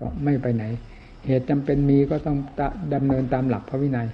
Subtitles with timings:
[0.00, 0.64] ก็ไม่ไปไหน
[1.26, 2.38] เหตุจำเป็นมีก็ต้อง
[2.94, 4.08] ดำเนินตามหลักพระวินัย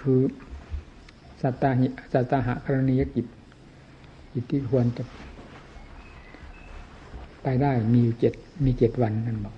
[0.00, 0.20] คือ
[1.42, 3.26] สัตตาหิสัตตาหะกรณียกิจ
[4.32, 5.04] กิจที่ควรจะ
[7.42, 8.34] ไปได้มีอยู่เจ็ด
[8.64, 9.56] มีเจ็ดวันนั่นบอก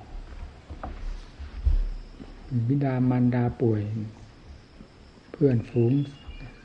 [2.69, 3.81] บิดามารดาป่วย
[5.33, 5.93] เพื่อนฝูง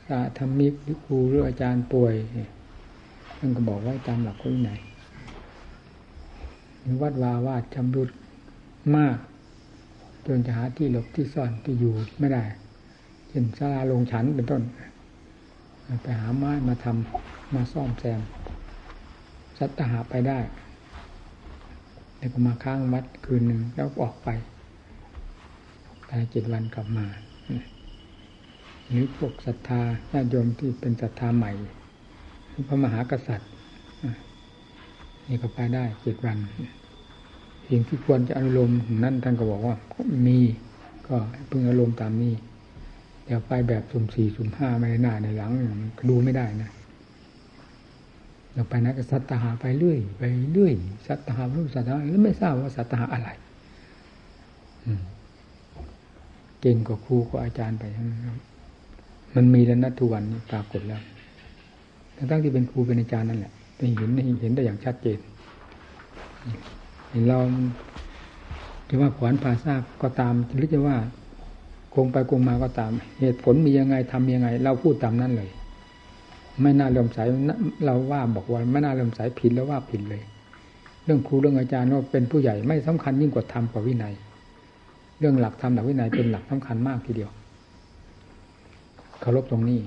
[0.06, 2.14] สาธรรมิกหรือครูหรืออาจารย์ป่วย
[3.38, 4.74] ท่านก็บอกไว้ตามหลักวินั
[6.86, 8.10] ยวัดวาวาดชำรุด
[8.96, 9.18] มาก
[10.26, 12.44] จนจะหาที่หลบที่ซ่อนที่อยู่ไม่ได้
[13.28, 14.62] เช่นศาลาลงฉันเป็นต้น
[16.02, 18.20] ไปหาไม้มาทำมาซ่อมแซม
[19.58, 20.38] สัตหาไปได้
[22.16, 24.28] แล้วก็มาค้างวัดคืนหนึ่งแล้วออกไป
[26.08, 27.06] ภายเจ็ดวันกลับมา
[28.88, 31.52] หรือพวกศรัทธาญาติโยมที่เป็นศรัทธาใหม่
[32.68, 33.50] พระมหากษัตริย์
[35.28, 36.38] นี่ก็ไปได้เจ็ดวัน
[37.68, 38.70] สิ่งที่ควรจะอนุโลม
[39.04, 39.76] นั่นท่านก็บอกว่า
[40.26, 40.38] มี
[41.06, 41.16] ก็
[41.50, 42.34] พึงอารมณ์ตามนี้
[43.24, 46.70] เดี๋ยวไปแบบสุ่มสี่สุ่มห้าไม่ได้หน้าในหลังมันดูไม่ได้นะ
[48.52, 50.22] เราไปนักสัตหาไปเรื่อยไป
[50.54, 50.72] เรื่อย
[51.06, 53.28] สัตหารู้สัตหาแล้วไม่ทราบว่าสัตหาอะไร
[56.60, 57.84] เก่งกว่าครูกว่าอาจารย์ไป
[59.34, 61.02] มันมีแล้วนัทุวันนี้ปรากฏแล้ว
[62.30, 65.18] ทั้งที่เป็นครูเป็นอาจารย์นั่นแหละ เห็นเห็นได้อย่างชัดเจน
[67.10, 67.40] เห็นเรา
[68.88, 70.96] จะว่าขวานผ่าซากก็ตามหรือจะว่า
[71.94, 75.50] คงไปคงมาก็ตาม เหตุผลมียังไงทำยังไง เราพูดตามนั้นเลย
[76.60, 77.18] ไม่น่าเลื่อมใส
[77.84, 80.22] เราว่าบอกว่าไม่น่าเลื่อมใสผิดแล้วว่าผิดเลย
[81.04, 84.14] เรื่องครูเรื่องอาจารย์ว่าเป็นผู้ใหญ่ไม่สำคัญยิ่งกว่าธรรมกว่าวินัย
[85.18, 87.30] เรื่องหลักธรรมหลักวินัยเป็นหลักสำคัญมากทีเดียว
[89.20, 89.80] เคารพตรงนี้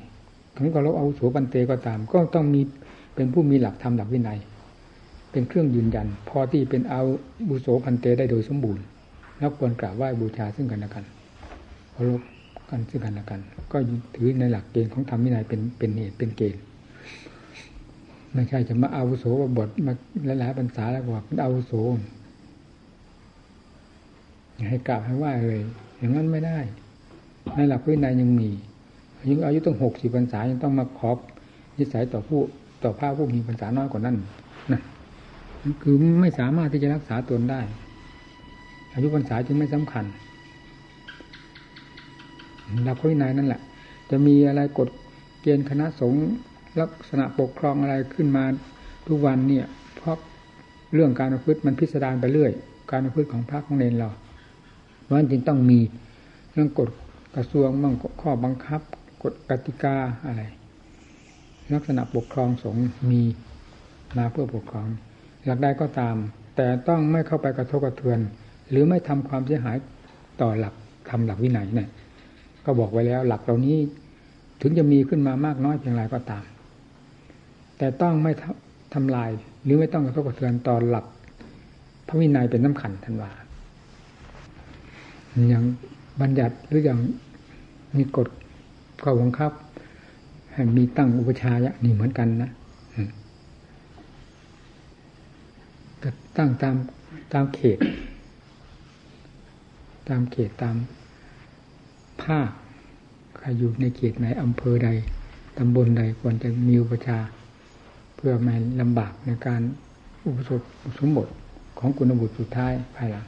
[0.56, 2.62] ถึงเคารพเอาวุโสปันเตก็ตาม ก็ต้องมี
[3.18, 4.40] เป็นผู้มีหลักธรรมหลักวินัย
[5.32, 7.02] เป็นเครื่องยืนยัน พอที่เป็นเอา
[7.50, 8.84] บุโสพันเตได้โดยสมบูรณ์
[9.38, 11.06] แล้วควรกราบไหว้บูชาซึ่งกันและกัน
[11.94, 12.22] เคารพ
[12.70, 13.40] กันซึ่งกันและกัน
[13.72, 13.78] ก็
[14.16, 16.62] ถือในหลักเกณฑ์ของธรรมวินัยเป็นเป็นเหตุเป็นเกณฑ์
[18.34, 19.94] ไม่ใช่จะมาอาวุโสว่าบทมา
[20.40, 21.74] หลายๆภาษาแล้วบอกเป็นอาวุโส
[24.70, 25.62] ให้กราบให้ไหว้เลย
[25.98, 26.60] อย่างนั้นไม่ได้
[27.56, 28.50] ในหลักวินัยยังมี
[29.30, 31.18] ยังอายุต้องหกสิบพรรษายังต้องมาขอบ
[31.78, 32.42] นิสัยต่อผู้
[32.84, 34.18] ต่อพระผู้มีพรรษาน้อยกว่านั้น
[34.74, 34.82] นะ
[35.84, 37.62] คือไม่สามารถที่จะรักษาตนได้
[38.94, 40.06] อายุพรรษาจึงไม่สำคัญ
[42.84, 43.62] หลักวินัยนั่นแหละ
[44.10, 44.90] จะมีอะไรกฎ
[45.42, 46.26] เกณฑ์คณะสงฆ์
[46.80, 48.44] ลักษณะปกครองอะไรขึ้นมา
[49.08, 50.18] ทุกวันเนี่ย เพราะ
[50.94, 52.52] เรื่องการประพฤติมันพิสดารไปเรื่อย
[52.92, 54.10] การประพฤติของพระของเนรเรา
[55.02, 55.80] เพราะฉะนั้นจึงต้องมี
[56.54, 56.90] เรื่องกฎ
[57.36, 58.82] กระทรวงบ้างข้อบังคับ
[59.24, 59.96] กฎกติกา
[60.26, 60.44] อะไร
[61.74, 63.22] ลักษณะปกครองสงฆ์มี
[64.18, 64.88] มาเพื่อปกครอง
[65.46, 66.16] หลักใดก็ตาม
[66.56, 68.20] แต่ต้องไม่เข้าไปกระทบกระเทือน
[68.70, 69.78] หรือไม่ทำความเสียหาย
[70.42, 70.74] ต่อหลัก
[71.10, 71.90] ทำหลักวินัยเนี่ย
[72.66, 73.78] ก็บอกไว้แล้วหลักเหล่านี้
[74.62, 76.44] ถึงจะมีขึ้นมามากน้อยเพียงไรก็ตาม
[77.78, 78.32] แต่ต้องไม่
[78.94, 79.30] ทำลาย
[79.64, 81.06] หรือไม่ต้องกระทบกระเทือนต่อหลัก
[82.08, 83.32] พระวินัยเป็นน้ำขันทันว่า
[85.50, 85.64] อย่าง
[86.22, 87.00] บัญญัติหรืออย่าง
[87.98, 88.28] มีกฎ
[89.04, 89.52] ข้อบังคับ
[90.78, 92.52] มีตั้งอุปชายะนี่เหมือนกันนะ
[96.04, 96.76] ก็ตั้งตาม
[97.34, 97.80] ตามเขต
[100.10, 100.76] ตามเขตตาม
[102.24, 102.50] ภาค
[103.38, 104.90] ใครอยู่ในเขตไหนอำเภอใด
[105.58, 107.20] ตำบลใดควรจะมีอุปชา
[108.16, 109.62] เพื่อไม่ลำบากในการ
[110.26, 110.62] อุปสม
[110.98, 111.28] สมบท
[111.80, 113.26] ของกุณบุตรสุดท้ายภายหลัง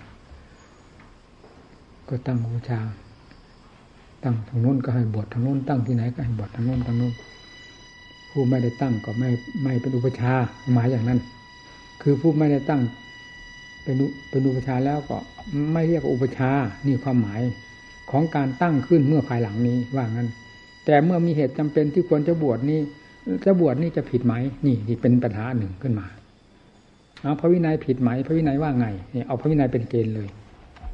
[2.09, 2.79] ก็ตั้งอุปชา
[4.24, 7.13] ตั้งทางโน้นก็ให้บวชทางโน้นตั้งที่ไหนก็ให้บวชทางโน้นทางโน้น
[8.30, 9.30] ผู้ไม่ได้ตั้งก็ไม่
[9.63, 10.31] ไม่เป็นอุปชา
[10.74, 11.19] หมายอย่างนั้น
[12.02, 12.81] คือผู้ไม่ได้ตั้ง
[13.84, 13.96] เป็น
[14.29, 15.18] เป็นอุปชาแล้วก็
[15.74, 16.50] ไม่เรียกอุปชา
[16.85, 17.41] นี่ความหมาย
[18.12, 20.29] ของการตั้งขึ้นเมื่อภายหลังนี้ว่างั้น
[20.85, 22.79] แต่เมื่อมีเหตุจำเป็นที่ควรจะบวชนี่
[23.46, 24.34] จะบวชนี่จะผิดไหม
[24.66, 26.08] นี่ที่เป็นปัญหาหนึ่งขึ้นมา
[27.22, 30.28] เอาพระวินัยผิดไหม พระวินัยว่าไงนี่เอาพระวินัยเป็นเกณฑ์เลย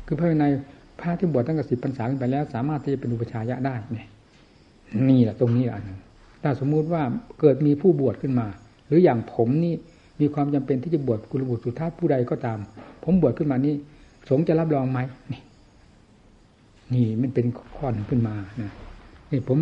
[0.05, 0.51] คือพระวินัย
[0.99, 4.07] พระที่บวชตั้งแต่สิบพรรษาขึ้นไปแล้ว สามารถที่จะเป็นอุปชายะได้เนี่ย
[5.09, 5.99] นี่แหละตรงนี้อันหนึ่ง
[6.43, 7.03] ถ้าสมมุติว่า
[7.39, 8.47] เกิดมีผู้บวชขึ้นมา
[8.87, 9.73] หรืออย่างผมนี่
[10.21, 12.59] มีความจำเป็นที่จะบวชกุลบุตรสุทัศผู้ใดก็ตาม
[13.03, 13.73] ผมบวชขึ้นมานี่
[14.29, 14.99] สงจะรับรองไหม
[15.31, 15.41] นี่
[16.93, 17.45] นี่มันเป็น
[17.77, 18.71] ข้อหนึ่งขึ้นมานะ
[19.31, 19.57] นี่ผม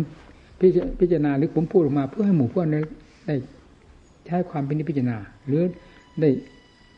[1.00, 2.68] พิจารณาหรือผมพูดออกมาเพื่อให้หมู่เพื่อน
[3.26, 3.34] ได้
[4.26, 5.16] ใช้ความเป็นพิจารณา
[5.46, 5.62] หรือ
[6.20, 6.28] ได้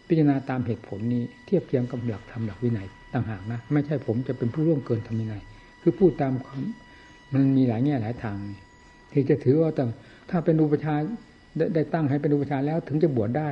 [0.09, 2.87] พิจารณาตามเหตุผลนี้เทียบเทียงกับหลักธรรมหลักวินัย
[3.17, 5.35] ต่างหากนะ ไม่ใช่ผมจะเป็นผู้ร่วงเกินทำยังไง
[5.83, 6.63] คือพูดตามความ
[7.33, 8.37] มันมีหลายแง่หลายทาง
[9.13, 9.89] ที่จะถือว่าต้ง
[10.31, 10.95] ถ้าเป็นอุปชา
[11.75, 13.51] ได้ตั้งให้เป็นอุปชาแล้วถึงจะบวชได้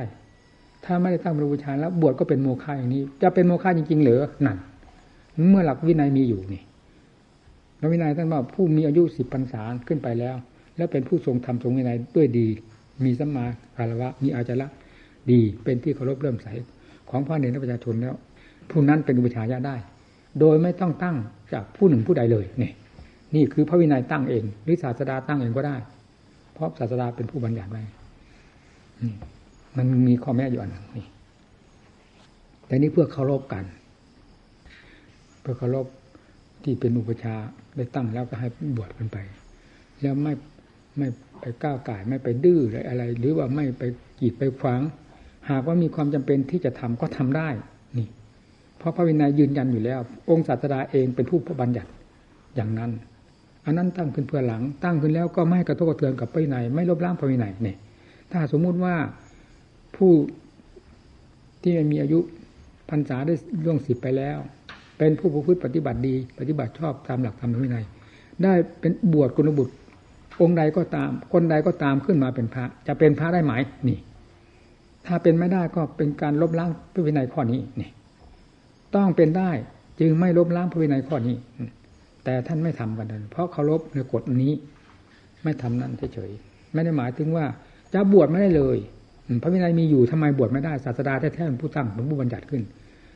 [0.85, 4.57] ถ้าไม่ได้ตั้งเป็นบูชาแล้วบวชก็เป็นโมฆะอย่างนี้ จะเป็นโมฆะจริงๆหรือนั่น
[5.49, 6.61] เมื่อหลักวินัยมีอยู่นี่
[7.79, 10.35] พระวินัยท่านว่าผู้มีอายุสิบพรรษาขึ้นไปแล้ว
[10.77, 12.47] แล้วเป็นผู้ทรงธรรมทรงวินัยด้วยดี
[13.03, 13.45] มีสัมมา
[13.75, 14.67] คารวะมีอาจาระ
[15.31, 16.47] ดีเป็นที่เคารพเริ่มใส
[17.09, 18.15] ของพระเนรประชาชนแล้ว
[18.69, 19.75] ผู้นั้นเป็นอุปชายะได้
[20.39, 21.15] โดยไม่ต้องตั้ง
[21.53, 22.71] จากผู้หนึ่งผู้ใดเลยนี่
[23.35, 25.75] นี่คือพระวินัยตั้งเอง หรือศาสดาตั้งเองก็ได้
[26.53, 27.83] เพราะศาสดาเป็นผู้บัญญัติไว้
[29.77, 31.07] มันมีข้อแม้อยู่อันหนึ่งนี่
[32.67, 33.63] แต่นี้เพื่อเคารพกัน
[35.41, 35.85] เพื่อเคารพ
[36.63, 37.35] ที่เป็นอุปชา
[37.75, 38.47] ได้ตั้งแล้วก็ให้
[38.77, 39.17] บวชกันไป
[40.01, 40.33] แล้วไม่
[40.97, 41.07] ไม่
[41.41, 42.59] ไปก้าวไก่ไม่ไปดื้อ
[42.89, 43.83] อะไร หรือว่าไม่ไป
[44.19, 44.81] กีดไปขวาง
[45.49, 47.49] หากว่ามีความจำเป็นที่จะทำก็ทำได้
[48.85, 49.99] ราะพระวินัยยืนยันอยู่แล้ว
[50.29, 51.89] องค์ศาสดาเองเป็นผู้บัญญัติ
[52.55, 52.91] อย่างนั้น
[53.65, 57.77] อันนั้นตั้งขึ้นเพื่อหลัง ตั้งขึ้นแล้วก็ไม่กระทบกระเทือนกับพระวินัยไม่ลบล้างพระวินัยเนี่ย
[58.31, 58.95] ถ้าสมมุติว่า
[59.97, 60.11] ผู้
[61.61, 62.19] ที่มีอายุ
[62.89, 63.33] พรรษาได้
[63.65, 64.37] ล่วงสิบไปแล้ว
[64.97, 67.85] เป็นผู้ประพฤติปฏิบัติดี ปฏิบัติชอบตามหลักธรรมวินัย
[68.43, 69.73] ได้เป็นบวชกุลบุตร
[70.41, 73.53] องค์ใดก็ตาม คนใดก็ตามขึ้นมาเป็นพระ จะเป็นพระได้ไหม
[73.87, 73.99] นี่
[75.05, 77.89] ถ้าเป็นไม่ได้ก็เป็นการลบล้างพระวินัยข้อนี้นี่
[78.95, 79.51] ต้องเป็นได้
[79.99, 81.35] จึงไม่ลบล้างพระวินัยข้อนี้
[82.23, 84.53] แต่ท่านไม่ทำกันเลยเพราะเคารพในกฎนี้
[85.43, 87.45] ไม่ทำนั้นเฉยๆไม่ได้หมายถึงว่า
[87.93, 88.77] จะบวชไม่ได้เลย
[89.41, 92.61] พระวินัยมีอยู่ทำไมบวชไม่ได้ศาสดาแท้ๆเป็นผู้ตั้งเป็นผู้บัญญัติขึ้น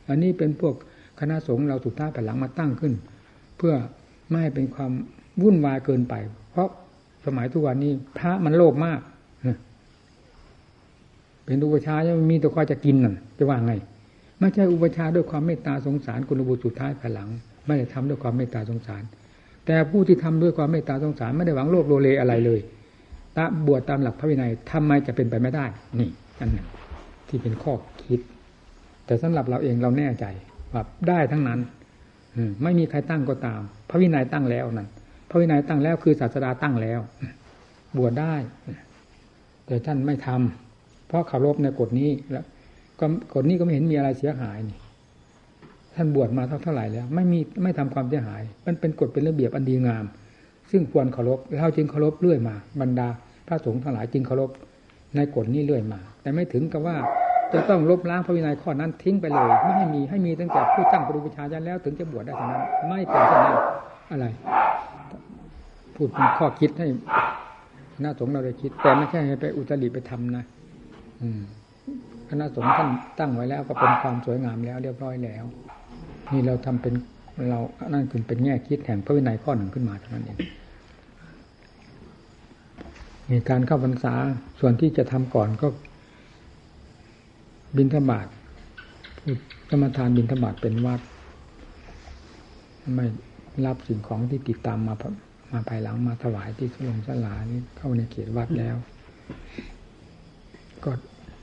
[0.08, 0.74] อันนี้เป็นพวก
[1.20, 2.92] คณะสงฆ์เราสุดท้ายไปหลังมาตั้งขึ้น
[3.56, 3.74] เพื่อ
[4.28, 4.92] ไม่ให้เป็นความ
[5.42, 6.14] วุ่นวายเกินไป
[6.50, 6.68] เพราะ
[7.26, 9.00] สมัยทุกวันนี้พระมันโลภมาก
[11.44, 13.74] เป็นอุปชายังมีแต่คอยจะกินนั่นจะว่าไง
[14.40, 17.28] ไม่ใช่อุปชาด้วยความเมตตาสงสารคุณบุตรสุดท้ายภายหลัง
[17.66, 19.02] ไม่ได้ทำด้วยความเมตตาสงสาร
[19.66, 22.60] แต่ผู้ที่ทำด้วยความเมตตาสงสารไม่ได้หวังโลภโลเลอะไรเลย
[23.36, 25.66] ตาบวชตามหลักพระวินัยทำไมจะเป็นไปไม่ได้
[25.98, 26.10] นี่
[26.40, 26.66] อันนึ่ง
[27.28, 28.20] ที่เป็นข้อคิด
[29.06, 30.26] แต่สำหรับเราเองเราแน่ใจ
[30.72, 31.60] ว่าได้ทั้งนั้น
[32.62, 33.60] ไม่มีใครตั้งก็ตาม
[33.90, 34.88] พระวินัยตั้งแล้วนั่น
[35.28, 37.00] พระวินัยตั้งแล้วคือศาสดาตั้งแล้ว
[37.96, 38.34] บวชได้
[39.66, 42.44] แต่ท่านไม่ทำเพราะขับรบในกฎนี้แล้ว
[43.00, 44.78] ก็กฎนี้ก็ไม่เห็นมีอะไรเสียหายนี่
[45.94, 50.04] ท่านบวชมาเท่าเท่าไหร่แล้ว ไม่มีไม่ทำความเสียหาย มันเป็นกฎเป็นระเบียบอันดีงาม
[50.70, 53.08] ซึ่งควรเคารพเราจึงเคารพเรื่อยมา บรรดา
[53.46, 54.50] พระสงฆ์ทั้งหลายจึงเคารพ
[55.16, 56.96] ในกฎนี้เรื่อยมา แต่ไม่ถึงกับว่า
[57.52, 63.56] จะต้องลบล้างพระวินัยข้อนั้นทิ้งไปเลย ไม่ให้มีให้มีตั้งแต่ผู้ตั้งปรุปชาญาแล้ว ถึงจะบวชได้เท่านั้น ไม่เป็นเช่นนั้น
[64.10, 64.26] อะไร
[65.94, 66.86] พูดเป็นข้อคิดให้
[67.94, 70.44] คณะสงฆ์เราได้คิด แต่ไม่ใช่ให้ไปอุตริไปทำนะ
[71.22, 71.40] อืม
[72.30, 72.88] คณะสงฆ์ท่าน
[73.18, 75.44] ตั้งไว้แล้วก็เป็นความสวยงามแล้ว เรียบร้อยแล้ว
[76.32, 76.94] นี่เราทำเป็น
[77.50, 77.60] เรา
[77.94, 80.38] นั่นคือเป็นแง่คิดแห่งพระวินัยข้อหนึ่งขึ้นมาเท่านั้นเอง
[83.30, 84.14] มีการเข้าพรรษา
[84.60, 85.68] ส่วนที่จะทำก่อนก็
[87.76, 88.26] บินธบาต
[89.70, 91.00] สมทานบินธบาตเป็นวัด
[92.94, 93.06] ไม่
[93.66, 94.94] รับสิ่งของที่ติดตามมา
[95.50, 98.76] มาภายหลังมาถวายที่สลงสลานี่เข้าในเขตวัดแล้ว
[100.84, 100.92] ก็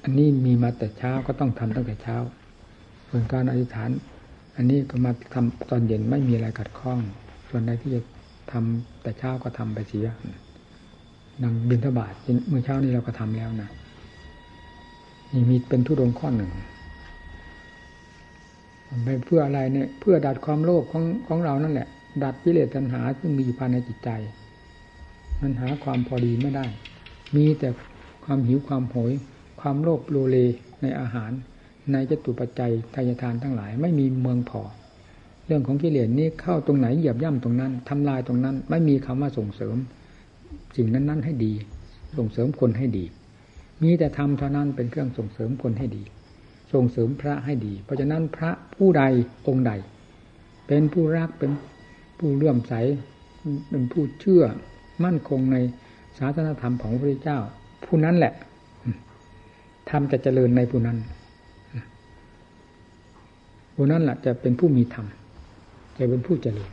[0.08, 2.16] อันนี้มีมาแต่เช้าก็ต้องทำตั้งแต่เช้า
[3.10, 3.90] ส่วนการอธิษฐาน
[4.56, 7.00] อันนี้ก็มาทำตอนเย็นไม่มีอะไรขัดข้อง
[7.50, 8.02] ส่วนใดที่จะ
[8.52, 10.08] ทำแต่เช้าก็ทำไปเสีย
[11.44, 12.14] นังบินทบาท
[12.48, 13.70] เมื่อเช้านี้เราก็ทำแล้วนะ
[15.34, 16.52] นี่มีเป็นทุดงข้อหนึ่ง
[19.04, 21.88] ไปเพื่ออะไรเนี่ย เพื่อดัดความโลภของของเรานั่นแหละ
[22.24, 24.10] ดัดวิเลตัญหาซึ่งมีอยู่ภายในจิตใจ
[25.42, 26.66] มันหาความพอดีไม่ได้
[27.36, 27.70] มีแต่
[28.26, 29.14] ความหิวความโหย
[29.62, 30.38] ความโลภโลเล
[30.82, 31.32] ในอาหาร
[31.92, 34.62] ในจตุปัจจัยทายทานทั้งหลาย ไม่มีเมืองพอ
[35.48, 39.76] เรื่องของกิเลสนี้เข้าตรงไหนเหยียบย่ำตรงนั้นทำลายตรงนั้น ไม่มีคำว่าส่งเสริม
[40.78, 41.54] สิ่งนั้น ๆ ให้ดี
[42.18, 43.06] ส่งเสริมคนให้ดี
[43.84, 46.04] มีแต่ทำเท่านั้นเป็นเครื่องส่งเสริมคนให้ดี
[46.74, 49.04] ส่งเสริมพระให้ดี เพราะฉะนั้นพระผู้ใด
[49.48, 49.72] องค์ใด
[50.68, 51.52] เป็นผู้รักเป็น
[52.18, 52.74] ผู้เลื่อมใส
[53.70, 54.44] เป็นผู้เชื่อ
[55.04, 55.58] มั่นคงใน
[56.18, 57.40] ศาสนธรรมของพระพุทธเจ้า
[57.86, 58.34] ผู้นั้นแหละ
[59.90, 60.98] ทำจะเจริญในผู้นั้น
[63.76, 65.08] ผู้นั้นแหละจะเป็นผู้มีธรรม
[65.98, 66.72] จะเป็นผู้เจริญ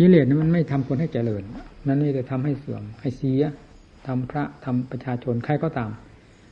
[0.00, 1.42] ยิเลสนั้นมันไม่ทำคนให้เจริญ
[1.86, 3.42] นั่นนี่จะทำให้เสื่อมให้เสีย
[4.06, 5.90] ทำพระทำประชาชนใครก็ตาม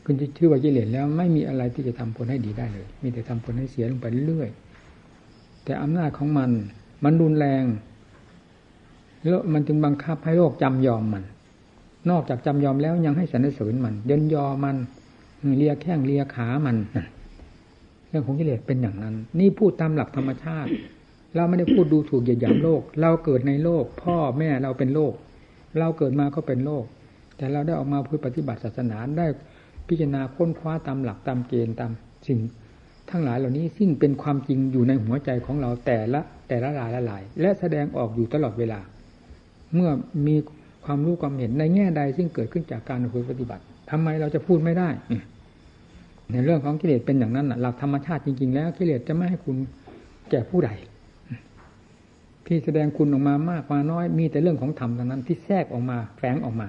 [0.05, 6.51] คุณจะชื่อว่ากิเลสแล้วไม่มีอะไรที่จะทำคนให้ดีได้เลย มีแต่ทำคนให้เสียลงไปเรื่อยๆแต่อำนาจของมัน
[7.05, 7.65] มันรุนแรง
[9.23, 11.25] แล้วมันจึงบังคับให้โลกจำยอมมัน
[12.11, 14.77] นอกจากจำยอมแล้วยังให้สรรเสริญมันยนยอมัน
[15.57, 16.77] เลียแข้งเลียขามัน
[18.09, 20.71] เรื่องของกิเลสเป็นอย่างนั้น นี่พูดตามหลักธรรมชาติ
[21.37, 25.13] เราไม่ได้พูดดูถูกเหยียดหยามโลก เราเกิดในโลก พ่อแม่เราเป็นโลก
[25.79, 26.85] เราเกิดมาก็เป็นโลก
[27.37, 29.27] แต่เราได้ออกมาพูดปฏิบัติศาสนาได้
[29.89, 31.91] พิจารณาค้นคว้าตามหลักตามเกณฑ์ตาม
[32.29, 32.39] สิ่ง
[33.11, 38.81] ทั้งหลายเหล่านี้ซึ่งเป็นความจริงอยู่ในหัวใจของเราแต่ละแต่ละรายละลาย และแสดงออกอยู่ตลอดเวลา
[39.75, 39.91] เมื่อ
[40.27, 40.37] มี
[40.85, 42.99] ความรู้ความเห็นในแง่ใดซึ่งเกิดขึ้นจากการ
[43.31, 44.89] ปฏิบัติทำไมเราจะพูดไม่ได้
[46.33, 49.57] ในเรื่องของกิเลสเป็นอย่างนั้นหลักธรรมชาติจริง ๆ แล้วกิเลสจะไม่ให้คุณ
[50.31, 50.71] แก่ผู้ใด
[52.47, 56.69] ที่แสดงคุณออกมามากมาน้อย มีแต่เรื่องของธรรมทั้งนั้นที่แทรกออกมาแฝงออกมา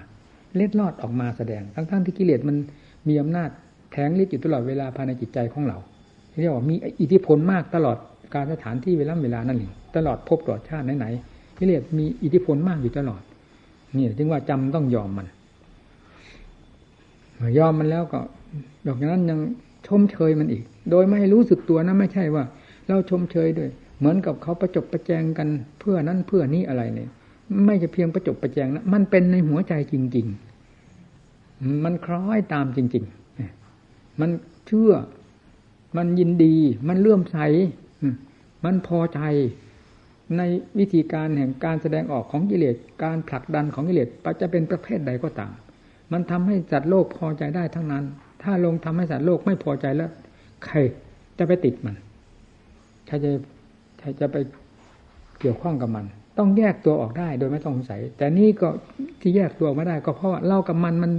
[0.55, 2.55] เล็ดลอดออกมาแสดง ทั้งๆที่กิเลสมัน
[3.07, 3.49] มีอำนาจ
[3.91, 5.77] แทงฤทธิ์อยู่ตลอดเวลาภายในจิตใจของเรา
[6.39, 7.97] เรียกว่ามีอิทธิพลมากตลอด
[8.33, 13.21] การสถานที่เวลาเวลานั่นเองตลอดพบตลอดชาติไหนๆกิเลสมีอิทธิพลมากอยู่ตลอด
[13.95, 15.27] นี่จึงว่าจำต้องยอมมัน
[17.57, 18.19] ยอมมันแล้วก็
[18.87, 19.39] ดอกนั้นยัง
[19.87, 22.43] ชมเชยมันอีก โดยไม่รู้สึกตัวนะไม่ใช่ว่า
[22.87, 23.69] เราชมเชยด้วย
[23.99, 25.47] เหมือนกับเขาประจบประแจงกัน
[25.79, 27.09] เพื่อนั้นเพื่อนี้อะไรเนี่ย
[27.65, 30.27] ไม่จะเพียงประจบประแจงนะมันเป็นในหัวใจจริง
[31.05, 33.03] ๆ มันคล้อยตามจริง
[33.61, 34.29] ๆ มัน
[34.67, 34.91] เชื่อ
[35.97, 36.55] มันยินดี
[36.87, 37.37] มันเลื่อมใส
[38.65, 39.21] มันพอใจ
[40.37, 40.41] ใน
[40.79, 44.07] วิธีการแห่งการแสดงออกของกิเลส การผลักดันของกิเลส
[44.41, 45.53] จะเป็นประเภทใดก็ตาม
[46.11, 48.05] มันทำให้สัตว์โลกพอใจได้ทั้งนั้น
[48.43, 50.09] ถ้าลงทำให้สัตว์โลกไม่พอใจแล้ว
[50.65, 50.77] ใคร
[51.37, 51.95] จะไปติดมัน
[53.07, 53.31] ใครจะ
[53.99, 54.37] ใครจะไป
[55.39, 56.05] เกี่ยวข้องกับมัน
[56.37, 58.69] ต้องแยกตัวออกได้โดยไม่ต้องสงสัย แต่นี่ก็
[59.21, 61.11] ที่แยกตัวไม่ได้ ก็เพราะเล่ากับมันมัน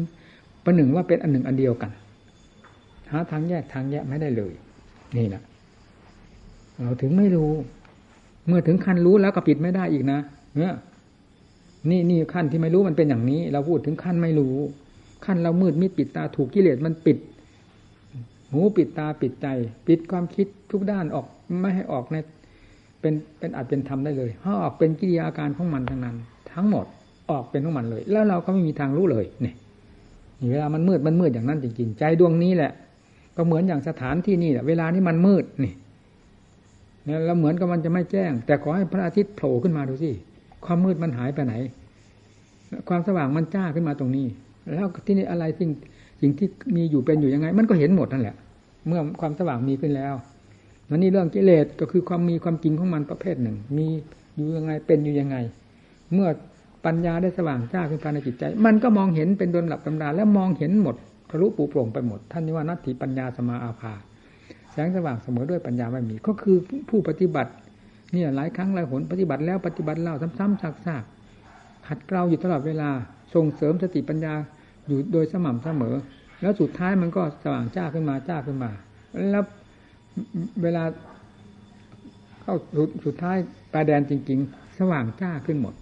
[0.64, 1.90] ประหนึ่งว่าเป็นอันหนึ่งอันเดียวกัน
[3.10, 4.52] หาทางแยกทางแยกไม่ได้เลย
[5.16, 5.42] นี่นะ
[6.82, 7.50] เราถึงไม่รู้
[8.46, 10.18] เมื่อถึงขั้นรู้แล้วก็ปิดไม่ได้อีกนะ
[10.58, 10.74] เนี่ย
[11.90, 14.54] นี่นี่ขั้นที่ไม่รู้มันเป็นอย่างนี้ เราพูดถึงขั้นไม่รู้
[15.24, 17.18] ขั้นเรามืดมิดปิดตาถูกกิเลสมันปิด
[18.52, 19.46] หูปิดตาปิดใจ
[19.86, 21.26] ปิดความคิดทุกด้านออก
[21.60, 22.16] ไม่ให้ออกใน
[23.00, 26.16] เป็นเป็นอาจเป็นธรรมได้เลยถ้าออกเป็นกิริยาการของมันทั้งนั้น
[26.52, 26.86] ทั้งหมด
[27.30, 29.54] ออกเป็นของมันเลย แล้วเราก็ไม่มีทางรู้เลยเนี่ย
[30.50, 32.72] เวลามันมืดมันมืดอย่างนั้นจริงๆ ใจดวงนี้แหละ
[33.36, 35.74] ก็เหมือนอย่างสถานที่นี่แหละเวลานี้มันมืดนี่
[37.04, 40.10] เนี่ยเราเหมือนกับมันจะไม่แจ้ง แต่ขอให้พระอาทิตย์โผล่ขึ้นมาดูสิ
[40.64, 41.54] ความมืดมันหายไปไหน
[42.88, 44.26] ความสว่างมันจ้าขึ้นมาตรงนี้
[44.72, 45.70] แล้วที่นี่อะไรสิ่ง
[46.20, 48.36] สิ่งที่มีอยู่เป็นอยู่ยังไง มันก็เห็นหมดนั่นแหละ
[48.86, 50.14] เมื่อความสว่างมีขึ้นแล้ว
[50.90, 53.86] มันนี่เรื่องกิเลสก็คือความมีความจริงของมันประเภทหนึ่ง มี
[54.36, 55.36] อยู่ยังไงเป็นอยู่ยังไง
[56.12, 56.28] เมื่อ
[56.86, 60.96] ปัญญาได้สว่างจ้าขึ้นภายในจิตใจ มันก็มองเห็นเป็นโดนหลับตำราแล้วมองเห็นหมด
[61.30, 63.92] ทะลุปูโปร่งไปหมด ท่านนี้ว่านัตถิปัญญาสมาอาภา
[64.72, 66.56] แสงสว่างเสมอด้วยปัญญาไม่มี ก็คือ
[66.88, 67.52] ผู้ปฏิบัติ
[68.12, 72.90] เนี่ยหลายครั้งหลายหนปฏิบัติแล้วปฏิบัติเล่าซ้ำๆซากๆขัดเกลาอยู่ตลอดเวลา
[73.34, 74.34] ส่งเสริมสติปัญญา
[74.88, 75.94] อยู่โดยสม่ำเสมอ
[76.40, 78.70] แล้วสุดท้ายมันก็สว่างจ้าขึ้นมาจ้าขึ้นมา
[79.30, 79.44] แล้ว
[80.62, 80.84] เวลา
[82.42, 83.36] เข้าสุดสุดท้าย
[83.72, 85.74] ปลายแดนจริง ๆ สว่างจ้าขึ้นหมด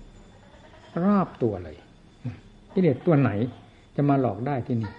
[1.05, 1.77] รอบตัวเลย
[2.75, 3.31] กิเลสตัวไหน
[3.97, 4.91] จะมาหลอกได้ที่นี่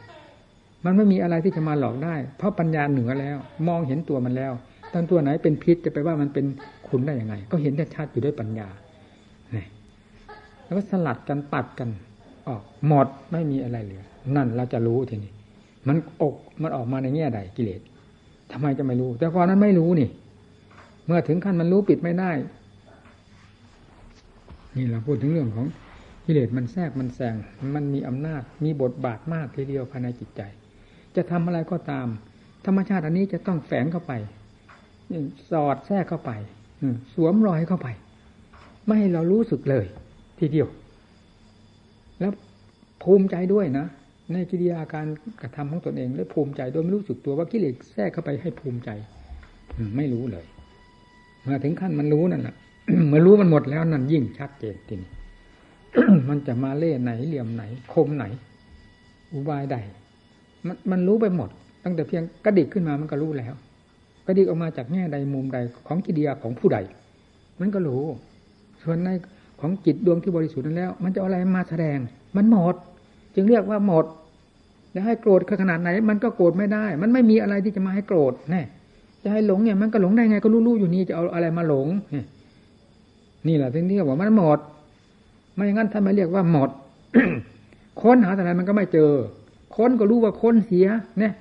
[0.86, 4.53] มันไม่มีอะไรที่จะมาหลอกได้ เพราะปัญญาเหนือแล้ว มองเห็นตัวมันแล้ว
[4.93, 6.45] ตั้งตัวไหนเป็นพิษจะไปว่ามันเป็น
[6.88, 8.67] คุณได้ยังไง ก็เห็นชัดอยู่ด้วยปัญญา
[10.65, 11.89] แล้วก็สลัดกันปัดกัน
[12.47, 14.03] ออกหมดไม่มีอะไรเหลือ
[14.35, 15.31] นั่นเราจะรู้ทีนี้
[15.88, 17.81] มันอกมันออกมาในแง่ใดกิเลส
[18.51, 20.09] ทำไมจะไม่รู้ แต่ก่อนนั้นไม่รู้นี่
[21.05, 22.31] เมื่อถึงขั้นมันรู้ปิดไม่ได้
[24.77, 25.67] นี่เราพูดถึงเรื่องของ
[26.25, 27.35] กิเลสมันแทรกมันแซง
[27.75, 30.41] มันมีอำนาจ มีบทบาทมากทีเดียวภายในจิตใจ
[31.15, 32.07] จะทำอะไรก็ตาม
[32.65, 34.13] ธรรมชาติอันนี้จะต้องแฝงเข้าไป
[35.51, 36.31] สอดแทรกเข้าไป
[37.13, 37.88] สวมรอยเข้าไป
[38.85, 39.85] ไม่ให้เรารู้สึกเลย
[40.39, 40.67] ทีเดียว
[42.20, 42.32] แล้ว
[43.03, 43.86] ภูมิใจด้วยนะ
[44.34, 45.08] ในกิริยาการ
[45.41, 48.89] กระทำของตนเอง และภูมิใจโดยไม่รู้สึกตัวว่ากิเลสแทรกเข้าไปให้ภูมิใจ
[49.98, 50.46] ไม่รู้เลย
[51.48, 52.55] มาถึงขั้นมันรู้นั่นแหละ
[53.10, 55.10] เมื่อรู้มันหมดแล้วนั่นยิ่งชัดเจนทีนี้
[56.29, 58.25] มันจะมาเล่ไหนเหลี่ยมไหน คมไหน
[59.32, 59.75] อุบายใด
[60.67, 61.50] มันมันรู้ไปหมด
[61.84, 63.53] ตั้งแต่เพียงกระดิกขึ้นมามันก็รู้แล้ว
[64.27, 66.77] กระดิกออกมาจากแง่ใดมุมใดของกิเดียของผู้ใด
[67.60, 68.03] มันก็รู้
[68.84, 69.10] ส่วนใน
[69.63, 71.98] ของจิตดวงที่บริสุทธิ์นั้นแล้ว มันจะอะไรมาแสดง
[72.36, 72.75] มันหมด
[73.36, 74.05] จึงเรียกว่าหมด
[74.93, 78.63] จะให้โกรธขนาดไหน มันก็โกรธไม่ได้ มันไม่มีอะไรที่จะมาให้โกรธแน่
[79.24, 81.88] จะให้หลงเนี่ยมันก็หลงได้ไงก็รู้ๆอยู่นี่จะเอาอะไรมาหลง
[83.48, 84.60] นี่แหละที่เรียกว่ามันหมด
[85.53, 86.70] ไม่อย่างนั้นถ้านไม่เรียกว่าหมด
[88.01, 89.12] ค้นหาอะไรมันก็ไม่เจอ
[89.75, 90.88] ค้นก็รู้ว่าค้นเสีย
[91.20, 91.34] เนี่ย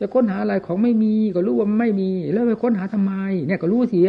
[0.00, 3.12] จะค้นหาอะไรของไม่มีก็รู้ว่าไม่มี แล้วไปค้นหาทำไม
[3.46, 4.08] เนี่ยก็รู้เสีย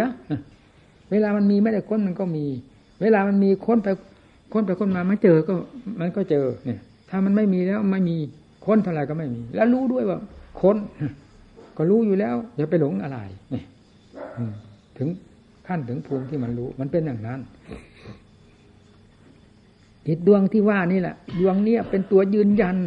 [1.12, 2.46] เวลามันมีไม่ได้ค้นมันก็มี
[3.02, 3.88] เวลามันมีค้นไป
[4.54, 5.54] ค้นไปค้นมาไม่เจอก็
[6.00, 8.16] มันก็เจอเนี่ย ถ้ามันไม่มีแล้วไม่มี
[8.66, 10.20] ค้นเท่าไหร่ก็ไม่มี แล้วรู้ด้วยว่า
[10.62, 10.78] ค้น
[11.78, 13.20] ก็รู้อยู่แล้วอย่าไปหลงอะไร
[13.52, 13.66] เนี่ย
[14.98, 15.10] ถึง
[15.68, 17.40] ขั้นถึงภูมิที่มันรู้ มันเป็นอย่างนั้น
[20.08, 22.78] จิตดวงที่ว่านี่แหละดวงเนี้ยเป็นตัวยืนยัน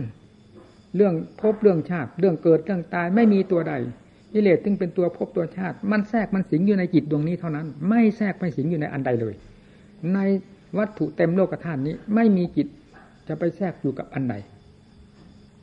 [0.96, 3.74] เรื่องพบเรื่องชาติ เรื่องเกิดเรื่องตายไม่มีตัวใด
[4.32, 9.34] กิเลสจึงเป็นตัวพบตัวชาติ มันแทรกมันสิงอยู่ในจิตดวงนี้เท่านั้น ไม่แทรกไม่สิงอยู่ในอันใดเลย
[10.14, 10.18] ใน
[10.78, 12.66] วัตถุเต็มโลกธาตุนี้ ไม่มีจิต
[13.28, 14.34] จะไปแทรกอยู่กับอันใด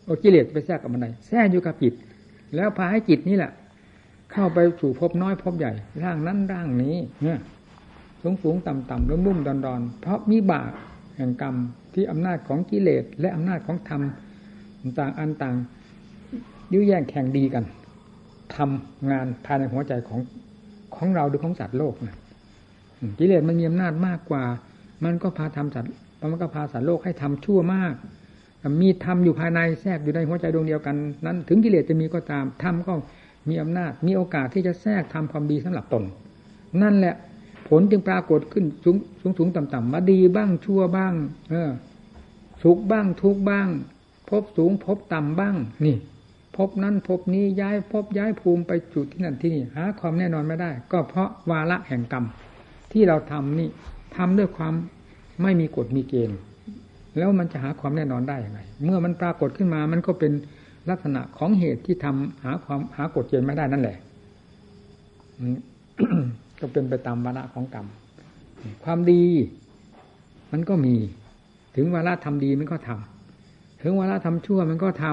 [0.05, 1.93] โอกิเลสไปแทรกกับอันใดแทรกอยู่กับจิต
[2.55, 3.51] แล้วพาให้จิตนี่แหละ
[4.31, 5.71] เข้าไปสู่พบน้อยพบใหญ่
[6.03, 7.39] ร่างนั้นร่างนี้เนี่ย
[8.21, 10.71] สูงสูงต่ำต่ำรุ่มรุ่มดอนดอนเพราะมีบาป
[11.15, 11.55] แห่งกรรม
[11.93, 14.01] ที่อำนาจของกิเลสและอำนาจของธรรม
[14.99, 15.55] ต่างอันต่าง
[16.73, 17.63] ยื้อแย่งแข่งดีกัน
[18.55, 20.19] ทำงานภายในหัวใจของ
[20.95, 22.15] ของเราหรือของสัตว์โลกนะ
[23.19, 24.43] กิเลสมันมีอำนาจมากกว่า
[25.03, 25.91] มันก็พาทำสัตว์
[26.31, 27.93] มันก็พาสัตว์โลกให้ทำชั่วมาก
[28.81, 32.93] มีธรรมอยู่ภายในแทรกอยู่ในหัวใจดวงเดียวกันนั้น ถึงกิเลสจะมีก็ตามธรรมก็
[33.49, 36.03] มีอำนาจ มีโอกาสที่จะแทรกทำความดีสำหรับตน
[36.81, 37.15] นั่นแหละ
[37.67, 41.13] ผลจึงปรากฏขึ้นสูงสูงสูงต่ำต่ำมาดีบ้างชั่วบ้าง
[41.51, 41.71] เออ
[42.63, 43.67] สุขบ้างทุกบ้าง
[44.29, 45.97] พบสูงพบต่ำบ้าง นี่
[46.57, 52.25] พบนั้นพบนี้ย้ายพบย้ายภูมิไปจุดที่นั่นที่นี่หาความแน่นอนไม่ได้ ก็เพราะวาระแห่งกรรม
[52.97, 53.69] ที่เราทำนี่
[54.17, 54.73] ทำด้วยความ
[55.43, 56.39] ไม่มีกฎมีเกณฑ์
[57.17, 60.31] แล้วมันจะหาความแน่นอนได้อยังไงเมื่อมันปรากฏขึ้นมามันก็เป็น
[60.89, 63.97] ลักษณะของเหตุที่ทำหาความหากฎเกณฑ์ไม่ได้นั่นแหละ
[66.59, 67.87] ก็เป็นไปตามวาระของกรรม
[68.83, 69.23] ความดี
[70.51, 70.95] มันก็มี
[71.75, 75.05] ถึงวาระทำดีมันก็ทำถึงวาระทำชั่วมันก็ท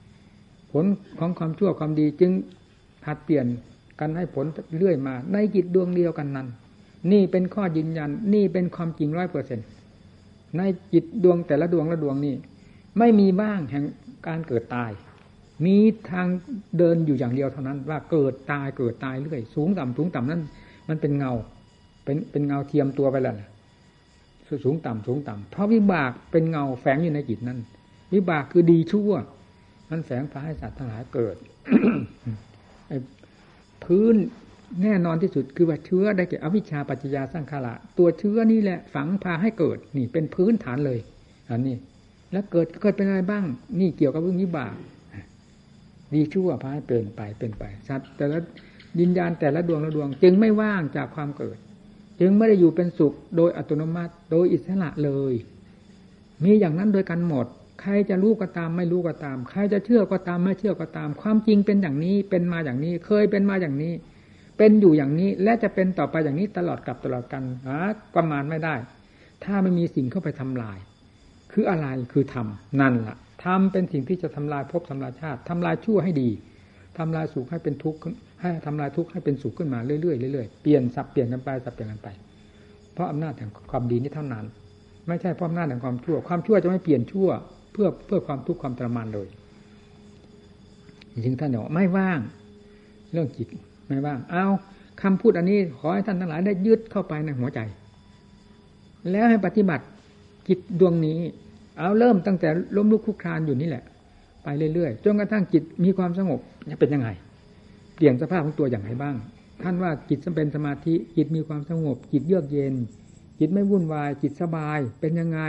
[0.00, 0.84] ำผล
[1.18, 2.30] ของความชั่วความดีจึง
[3.04, 3.46] ผัดเปลี่ยน
[4.00, 4.46] กันให้ผล
[4.78, 6.48] เรื่อยมา ในจิตดวงเดียวกันนั้น
[7.12, 9.58] นี่เป็นข้อยืนยัน นี่เป็นความจริงร้อยเปอร์เซ็น
[10.56, 12.34] ในจิตดวงแต่ละดวงละดวงนี่
[12.98, 13.84] ไม่มีบ้างแห่ง
[14.28, 14.90] การเกิดตาย
[15.66, 15.76] มี
[16.10, 16.26] ทาง
[16.78, 20.42] เดินอยู่อย่างเดียวเท่านั้น ว่าเกิดตายเกิดตายเรื่อยสูงต่ำสูงต่ำนั้น
[20.88, 21.32] มันเป็นเงา
[22.04, 23.34] เป็นเป็นเงาเทียมตัวไปแล้ว
[24.64, 27.58] สูงต่ำสูงต่ำเพราะวิบากเป็นเงาแฝงอยู่ในจิตนั้น
[28.14, 29.12] วิบากคือดีชั่ว
[29.90, 31.36] มันแฝงพาให้สัตว์ทั้งหลายเกิด
[33.84, 34.14] พื้น
[34.82, 40.98] แน่นอนที่สุดคือว่าเชื้อได้แก่อวิชชาปัจจยาสร้างขาระตัวเชื้อนี่แหละฝังพาให้เกิดนี่เป็นพื้นฐานเลย
[41.50, 41.76] อันนี้
[42.32, 43.44] แล้วเกิดเกิดเป็นอะไรบ้าง
[43.80, 44.74] นี่เกี่ยวกับเรื่องวิบาก
[46.14, 48.38] ดีชั่วพาให้เป็นไปเป็นไปสัตว์แต่ละ
[48.98, 51.56] ดินญาณแต่ละดวงละดวง จึงไม่ว่างจากความเกิด
[52.20, 55.34] จึงไม่ได้อยู่เป็นสุขโดยอัตโนมัติโดยอิสระเลย
[56.44, 57.46] มีอย่างนั้นโดยกันหมด
[57.80, 63.92] ใครจะรู้ก็ตามไม่รู้ก็ตาม ใครจะเชื่อก็ตามไม่เชื่อก็ตาม ความจริงเป็นอย่างนี้เป็นมาอย่างนี้ เคยเป็นมาอย่างนี้
[64.62, 67.76] เป็นอยู่อย่างนี้และจะเป็นต่อไปอย่างนี้ตลอดกับตลอดกันหา
[68.16, 68.74] ประมาณไม่ได้
[69.44, 70.78] ถ้าไม่มีสิ่งเข้าไปทำลาย
[71.52, 72.46] คืออะไรคือธรรม
[72.80, 76.30] นั่นละ่ะธรรมเป็นสิ่งที่จะทำลายภพทำลายชาติทำลายชั่วให้ดี
[76.98, 77.98] ทำลายสุขให้เป็นทุกข์
[78.40, 82.08] ให้ทำลายทุกข์ให้เป็นสุขขึ้นมาเรื่อยๆเรื่อยๆเปลี่ยนสับเปลี่ยนกันไปสับเปลี่ยนกันไป
[82.92, 84.44] เพราะอำนาจแห่งความดีนี้เท่านั้น
[85.08, 87.28] ไม่ใช่เพราะอำนาจแห่งความชั่ว ความชั่วจะไม่เปลี่ยนชั่ว
[87.72, 89.28] เพื่อเพื่อความทุกข์ความทรมานเลย
[91.12, 92.20] จริงท่านบอกไม่ว่าง
[93.12, 93.48] เรื่องจิต
[93.90, 94.46] ไม่ว่าง เอา
[95.02, 97.60] คำพูดอันนี้ขอให้ท่านทั้งหลายได้ยึดเข้าไปในหัวใจ
[99.10, 99.84] แล้วให้ปฏิบัติ
[100.48, 101.18] จิตดวงนี้
[101.78, 103.84] เอาเริ่มตั้งแต่ล้มลุกคุกคลานอยู่นี่แหละ
[104.44, 107.08] ไปเรื่อยๆจนกระทั่งจิตมีความสงบจะเป็นยังไง
[107.94, 109.16] เปลี่ยนสภาพของตัวอย่างไรบ้าง
[109.62, 112.74] ท่านว่าจิตเป็นสมาธิจิตมีความสงบ จิตเยือกเย็น
[113.38, 115.40] จิตไม่วุ่นวาย จิตสบายเป็นยังไง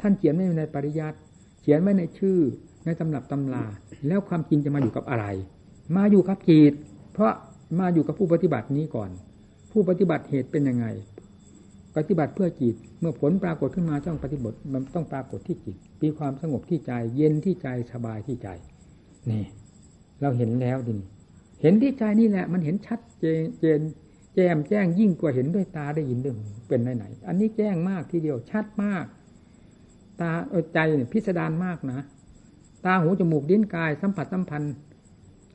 [0.00, 1.18] ท่านเขียนไม่ในปริยัติ
[1.60, 2.38] เขียนไว้ในชื่อ
[2.84, 3.64] ในตำรับตำรา
[4.06, 5.26] แล้วความจริงจะมาอยู่กับอะไร
[5.96, 6.72] มาอยู่กับจิต
[7.12, 7.32] เพราะ
[7.78, 9.10] มาอยู่กับผู้ปฏิบัตินี้ก่อน
[9.72, 10.86] ผู้ปฏิบัติเหตุเป็นยังไง
[11.96, 18.48] ปฏิบัติเพื่อจิต เมื่อผลปรากฏขึ้นมาต้องปฏิบัติมันต้องปรากฏที่จิตมีความสงบที่ใจ เย็นที่ใจสบายที่ใจ
[19.30, 19.44] นี่
[20.20, 20.92] เราเห็นแล้วดิ
[21.62, 23.80] เห็นที่ใจนี่แหละ มันเห็นชัดเจนเจน
[24.34, 29.04] แจ่มแจ้งยิ่งกว่าเห็นด้วยตาได้ยินด้วยหูเป็นไหนไหนอันนี้แจ้งมากทีเดียวชัดมาก
[30.20, 30.32] ตา
[30.74, 32.00] ใจเนี่ยพิสดารมากนะ
[32.84, 34.74] ตาหูจมูกดิ้นกายสัมผัสสัมพันธ์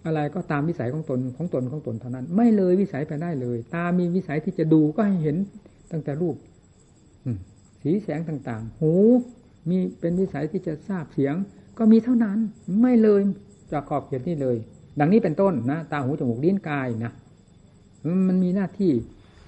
[0.05, 5.37] อะไรก็ตามวิสัยของตนของตนของตนเท่านั้น ไม่เลยวิสัยไปได้เลย ตามีวิสัยที่จะดูก็ให้เห็น
[5.91, 6.35] ตั้งแต่รูป
[7.81, 8.93] สีแสงต่างๆ หู
[9.69, 11.35] มีเป็นวิสัยที่จะทราบเสียง
[11.77, 12.37] ก็มีเท่านั้น
[12.81, 13.21] ไม่เลย
[13.71, 14.55] จากขอบเขตนี้เลย
[14.99, 17.11] ดังนี้เป็นต้นนะตาหูจมูกลิ้นกายนะ
[18.27, 18.91] มันมีหน้าที่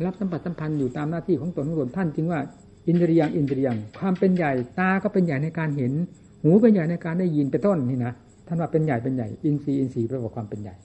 [0.06, 2.40] รับสัมผัสสัมพันธ์อยู่ตามหน้าที่ของตนของตนท่านจึงว่า
[2.88, 5.94] อินทรียังอินทรียังความเป็นใหญ่ตาก็เป็นใหญ่ในการเห็น
[6.42, 8.14] หูเป็นใหญ่ในการได้ยินเป็นต้นนี่นะ
[8.48, 10.76] ท่านว่าเป็นใหญ่เป็นใหญ่ อินทรีย์อินทรีย์แปลว่าความเป็นใหญ่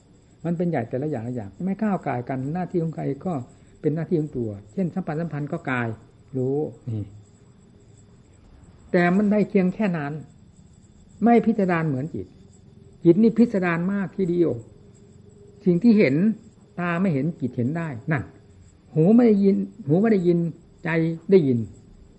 [0.45, 3.33] มันเป็นใหญ่แต่ละอย่างละอย่าง ไม่ก้าวกายกันหน้าที่ของใครก็
[3.81, 5.87] เป็นหน้าที่ของตัว เช่นสัมพันธ์สัมพันธ์ก็กาย
[6.37, 6.57] รู้
[6.91, 7.05] นี่
[8.91, 10.13] แต่มันได้เพียงแค่นั้น
[11.23, 12.27] ไม่พิจารณาเหมือนจิต
[13.03, 14.51] จิตนี่พิจารณามากที่เดียว
[15.65, 16.15] สิ่งที่เห็น
[16.79, 18.23] ตาไม่เห็นจิตเห็นได้นั่น
[18.95, 19.55] หูไม่ได้ยิน
[19.87, 20.37] หูไม่ได้ยิน
[20.83, 20.89] ใจ
[21.31, 21.59] ได้ยิน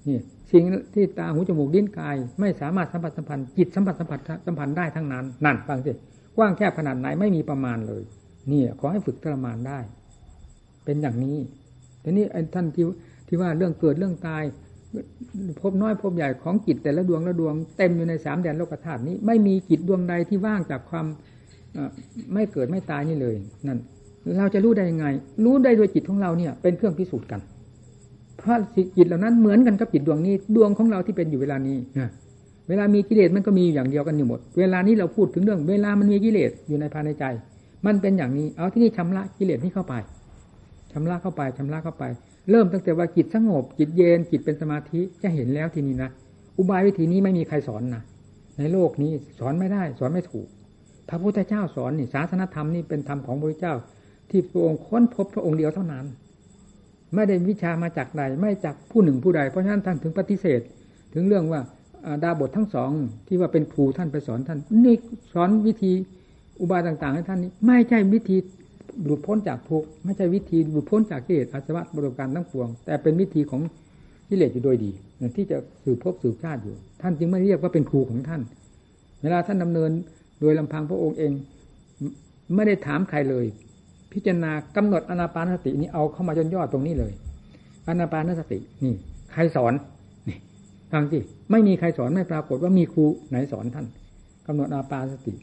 [0.09, 0.19] นี่
[0.53, 5.93] สิ่งที่ตาหูจมูกลิ้นกาย ไม่สามารถสัมผัสสัมพันธ์จิตสัมผัสสัมผัสสัมพันธ์ได้ทั้งนั้น นั่นฟังสิ
[6.37, 8.03] กว้างแคบขนาดไหนไม่มีประมาณเลย
[8.51, 9.79] นี่ขอให้ฝึกทรมานได้
[10.85, 11.37] เป็นอย่างนี้
[12.03, 12.85] ทีนี้ท่านที่
[13.29, 14.43] ที่ว่าเรื่องเกิดเรื่องตาย
[15.61, 21.07] พบน้อยพบใหญ่ของจิตแต่ละดวงละดวงเต็มอยู่ในสามแดนโลกธาตุนี้ ไม่มีจิตดวงใดที่ว่างจากความ
[22.35, 23.35] ไม่เกิดไม่ตายนี่เลย
[23.67, 23.79] นั่น
[24.39, 25.07] เราจะรู้ได้ยังไง
[25.45, 27.41] รู้ได้โดยจิตของเราเนี่ย เป็นเครื่องพิสูจน์กัน
[28.43, 28.59] เพราะ
[28.97, 31.77] จิตเหล่านั้นเหมือนกันกับจิตดวงนี้ ดวงของเราที่เป็นอยู่เวลานี้
[32.69, 37.25] เวลามีกิเลสมันก็มีอย่างเดียวกันอยู่หมด เวลานี้เราพูดถึงเรื่อง เวลามันมีกิเลสอยู่ในภายในใจ
[37.87, 39.95] มันเป็นอย่างนี้ เอาที่นี่ชำระกิเลสนี้เข้าไป
[40.93, 42.05] ชำระเข้าไปชำระเข้าไป
[42.51, 46.11] เริ่มตั้งแต่ว่าจิตสงบ จิตเย็นจิตเป็นสมาธิจะเห็นแล้วทีนี้นะ
[46.59, 48.03] อุบายวิธีนี้ไม่มีใครสอนนะ
[48.59, 50.47] ในโลกนี้สอนไม่ได้สอนไม่ถูก
[51.09, 53.75] พระพุทธเจ้าสอนนี่ศาสนธรรมนี่เป็นธรรมของพระเจ้า
[54.31, 56.05] ที่พระองค์ค้นพบพระองค์เดียวเท่านั้น
[57.15, 60.61] ไม่ได้วิชามาจากใดไม่จากผู้หนึ่งผู้ใด เพราะฉะนั้นท่านถึงปฏิเสธ
[61.15, 61.61] ถึงเรื่องว่า
[62.23, 62.91] ดาบททั้งสอง
[63.27, 64.97] ที่ว่าเป็นครูท่านไปสอนท่านนี่
[65.33, 65.93] สอนวิธี
[66.61, 68.37] อุบายต่าง ๆ ให้ท่านนี้ ไม่ใช่วิธี
[69.05, 73.61] หลุดพ้นจากทุกข์ไม่ใช่วิธีหลุดพ้นจากกิเลสอาสวะบริการทั้งปวง แต่เป็นวิธีของ
[74.29, 74.93] กิเลสอยู่โดยดี
[75.37, 78.43] ที่จะสืบพบสืบชาติอยู่ ท่านจึงไม่เรียกว่าเป็นครูของท่าน
[79.23, 79.91] เวลาท่านดำเนิน
[80.41, 81.33] โดยลำพังพระองค์เอง
[82.55, 83.47] ไม่ได้ถามใครเลย
[84.13, 87.13] พิจารณากำหนดอนาปานสตินี้เอาเข้ามาจนยอดตรงนี้เลย
[87.89, 88.95] อนาปานสตินี่
[89.33, 89.73] ใครสอน
[90.29, 90.37] นี่
[90.93, 91.19] ฟังสิ
[91.51, 93.87] ไม่มีใครสอนไม่ปรากฏว่ามีครูไหนสอนท่าน
[94.47, 95.35] กำหนดอนาปานสติ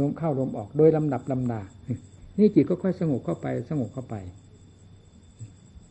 [0.00, 1.60] ลมเข้าลมออกโดยลำดับลำดา
[2.38, 4.14] นี่จิตก็ค่อยสงบเข้าไปสงบเข้าไป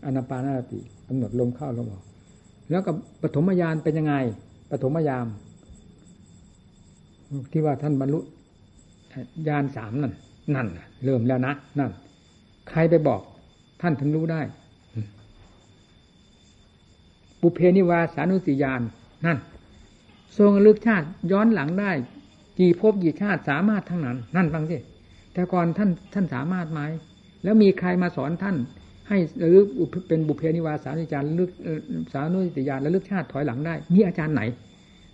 [0.05, 2.03] อนาปานสติกำหนดลมเข้าลมออก
[2.69, 4.13] แล้วกับปฐมญาณเป็นยังไง
[4.71, 5.27] ปฐมยาม
[7.51, 8.19] ที่ว่าท่านบรรลุ
[9.47, 10.13] ญาณสามนั่น
[10.55, 10.67] นั่น
[11.05, 11.91] เริ่มแล้วนะนั่น
[12.69, 13.21] ใครไปบอก
[13.81, 14.41] ท่านถึงรู้ได้
[17.41, 18.81] ปุเพนิวาสานุสิยาน
[19.25, 19.37] นั่น
[20.37, 21.91] ทรงลึกชาติย้อนหลังได้
[22.59, 24.77] กี่ภพกี่ชาติสามารถทั้งนั้น นั่นฟังสิ
[25.33, 26.81] แต่ก่อนท่านท่านสามารถไหม
[27.43, 28.55] แล้วมีใครมาสอนท่าน
[29.09, 29.17] ให้
[29.55, 29.67] ลึก
[30.07, 31.51] เป็นบุเพนิวาสานุสิยานลึก
[32.13, 34.41] สานุสิยานและลึกชาติถอยหลังได้ มีอาจารย์ไหน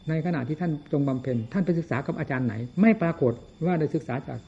[0.09, 3.33] ในขณะที่ท่านจงบำเพ็ญท่านไปศึกษากับอาจารย์ไหน ไม่ปรากฏ
[3.65, 4.39] ว่าได้ศึกษาจาก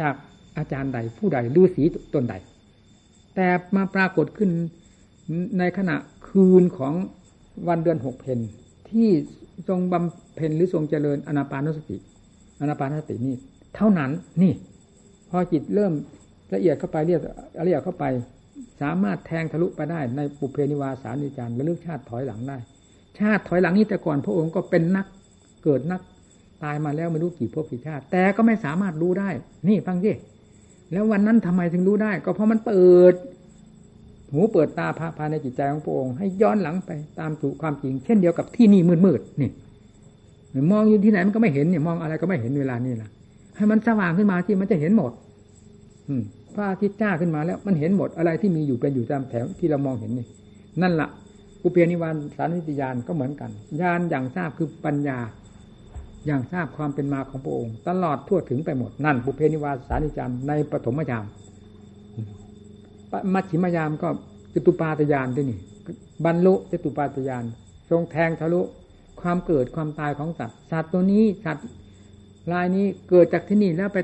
[0.00, 0.14] จาก
[0.56, 2.34] อาจารย์ใดผู้ใดฤาษีตนใด
[3.34, 4.50] แต่มาปรากฏขึ้น
[5.58, 5.96] ในขณะ
[6.28, 6.94] คืนของ
[7.68, 8.38] วันเดือนหกเพน
[8.90, 9.08] ที่
[9.68, 11.96] ทรงบำเพ็ญหรือทรงเจริญอนาปานสติ
[12.60, 13.34] อนาปานสตินี่
[13.76, 14.10] เท่านั้น
[14.42, 14.52] นี่
[15.28, 15.92] พอจิตเริ่ม
[16.54, 17.20] ละเอียดเข้าไปเรียก
[17.64, 18.04] ละเอียดเข้าไป
[18.80, 22.56] สามารถแทงทะลุไปได้ในปุเพนิวาสานิจารและเลือกชาติถอยหลังได้
[23.18, 25.06] ชาติถอยหลังนี้แต่ก่อนพระองค์ก็เป็นนัก
[25.64, 26.00] เกิดนัก
[26.64, 29.28] ตายมาแล้วไม่รู้กี่ภพกี่ชาติ แต่ก็ไม่สามารถรู้ได้
[29.68, 30.12] นี่ฟังสิ
[30.92, 33.14] แล้ววันนั้นทำไมถึงรู้ได้ ก็เพราะมันเปิด
[34.32, 34.86] หูเปิดตา
[35.18, 39.50] ภายในจิตใจของพระองค์ ให้ย้อนหลังไปตามสู่ความจริง เช่นเดียวกับที่นี่มืดมืดนี่
[40.72, 43.10] มองอยู่ที่ไหนมันก็ไม่เห็นเนี่ยมองอะไรก็ไม่เห็นเวลานี้ละ
[43.56, 45.12] ให้มันสว่างขึ้นมาที่มันจะเห็นหมด
[46.08, 46.22] อืม
[46.54, 50.26] พระอาทิตย์จ้าขึ้นมาแล้ว มันเห็นหมดอะไรที่มีอยู่เป็นอยู่ตามแถวที่เรามองเห็นนี่
[50.82, 51.08] นั่นละ่ะ
[51.62, 55.18] อุเปียนิวานสารนิติยานก็เหมือนกันญาณอย่างทราบคือปัญญา
[56.26, 61.24] อย่างทราบความเป็นมาของพระองค์ ตลอดทั่วถึงไปหมดนั่นปุเพนิวาสานิจามในปฐมยาม
[63.34, 64.08] มัชฌิมยามก็
[64.54, 65.58] จตุปาตยานที่นี่
[66.24, 67.44] บรรลุจตุปาตยาน
[67.90, 68.60] ทรงแทงทะลุ
[69.20, 71.66] ความเกิดความตายของสัตว์สัตว์ตัวนี้สัตว์
[72.52, 73.98] ลายนี้เกิดจากที่นี่แล้วไป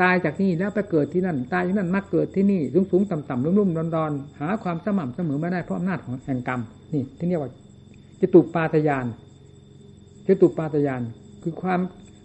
[0.00, 6.60] ตายจากที่นี่แล้วไปเกิดที่นั่น ตายที่นั่นมาเกิดที่นี่สูงสูงต่ำต่ำรุ่มรุ่มดอนดอนหาความสม่ำเสมอไม่ได้เพราะอำนาจของแห่งกรรม
[6.92, 7.50] นี่ที่เรียกว่า
[8.20, 9.06] จตุปาตยาน
[10.26, 11.02] จตุปาตยาน
[11.42, 11.80] คือความ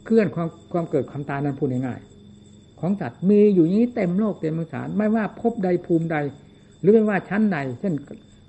[0.06, 6.17] เคลื่อนความความเกิดความตายนั้นพูดง่ายๆของสัตว์มีอยู่อย่างนี้เต็มโลกเต็มสาร ไม่ว่าพบใดภูมิใด
[6.82, 7.93] หรือไม่ว่าชั้นใดเช่น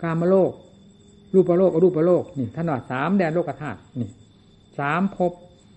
[0.02, 0.50] กามโลก
[1.34, 4.08] รูปโลกอรูปโลกนี่ท่านว่าสามแดนโลกธาตุนี่
[4.78, 5.32] สามภพ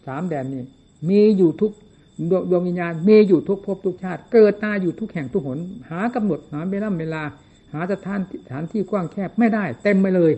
[0.08, 0.64] สามแดนนี่
[1.10, 1.72] มีอยู่ทุก
[2.30, 7.22] ดวงดวงวิญญาณมีอยู่ทุกภพทุกชาติ เกิดตายอยู่ทุกแห่งทุกหน หากำหนดหาเวลาเวลา
[7.74, 10.32] หาสถานสถานที่กว้างแคบไม่ได้ เต็มไปเลย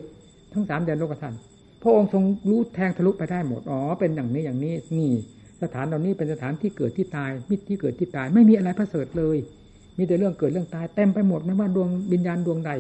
[0.53, 1.38] ทั้งสามแดนโลกธาตุ
[1.81, 5.09] พระองค์ทรงรู้แทงทะลุไปได้หมดอ๋อเป็นอย่างนี้อย่างนี้นี่
[5.61, 9.37] สถานเหล่านี้เป็นสถานที่เกิดที่ตายมิตรที่เกิดที่ตาย ไม่มีอะไรประเสริฐเลย
[9.97, 12.71] มีแต่เรื่องเกิดเรื่องตายเต็มไปหมดไม่ว่าดวงวิญญาณดวงใด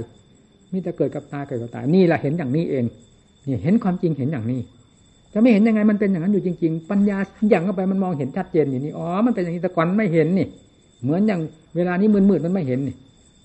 [0.73, 2.85] มีแต่เกิดกับตายเกิดกับตายนี่แหละเห็นอย่างนี้เอง
[3.47, 4.59] นี่เห็นความจริงเห็นอย่างนี้
[5.33, 7.17] จะไม่เห็นยังไงมันเป็นอย่างนั้นอยู่จริง ๆ ปัญญา
[7.49, 10.47] อย่างเข้าไปมันมองเห็นชัดเจนอย่างนี้อ๋อมันเป็นอย่างนี้แต่ก่อนไม่เห็นนี่
[11.03, 11.41] เหมือนอย่าง
[11.75, 12.95] เวลานี้มืดๆมันไม่เห็นนี่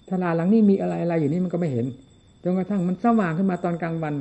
[0.08, 1.86] ถ้าลาหลังนี้มีอะไรอะไรอยู่นี่มันก็ไม่เห็น
[2.42, 4.14] จนกระทั่งมันสว่างขึ้นมาตอนกลางวัน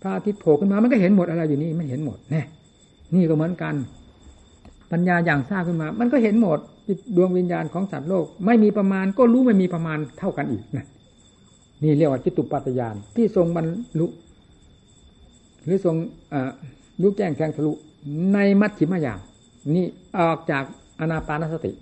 [0.00, 2.42] พระอาทิตย์โผล่ขึ้นมา มันก็เห็นหมดอะไรอยู่นี่มันเห็นหมดแน่
[3.14, 3.74] นี่ก็เหมือนกัน
[4.92, 6.58] ปัญญาอย่างทราบขึ้นมา มันก็เห็นหมด
[7.16, 10.86] ดวงวิญญาณของสัตว์โลก ไม่มีประมาณก็รู้ไม่มีประมาณเท่ากันอีกนะ
[11.82, 13.66] นี่เรียกว่าจิตุปัตยาน ที่ทรงบรร
[13.98, 14.06] ลุ
[15.64, 15.96] หรือทรง
[17.00, 17.72] รู้แจ้งแทงทะลุ
[18.34, 19.20] ในมัชฌิมยาม
[19.76, 19.86] นี่
[20.18, 20.64] ออกจาก
[21.00, 21.72] อนาปานสติ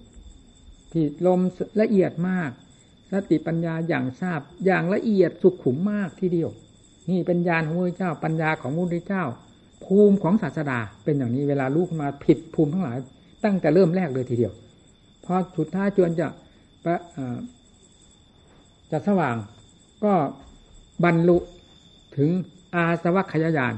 [0.93, 1.41] ที่ลม
[1.81, 2.51] ละเอียดมาก
[3.13, 6.51] สติปัญญาอย่างทราบอย่างละเอียดสุขุมมากทีเดียว
[7.11, 9.25] นี่เป็นญาณของพระเจ้า ปัญญาของพระเจ้า
[9.85, 12.99] ภูมิของศาสดาเป็นอย่างนี้เวลาลูกมาผิดภูมิทั้งหลาย
[13.45, 14.53] ตั้งแต่เริ่มแรกเลยทีเดียว
[15.25, 16.29] พอสุดท้ายจวนจะ
[18.91, 19.37] จะสว่าง
[20.05, 20.15] ก็
[21.05, 21.39] บรรลุ
[22.17, 22.31] ถึง
[22.75, 23.75] อาสวัคยายาน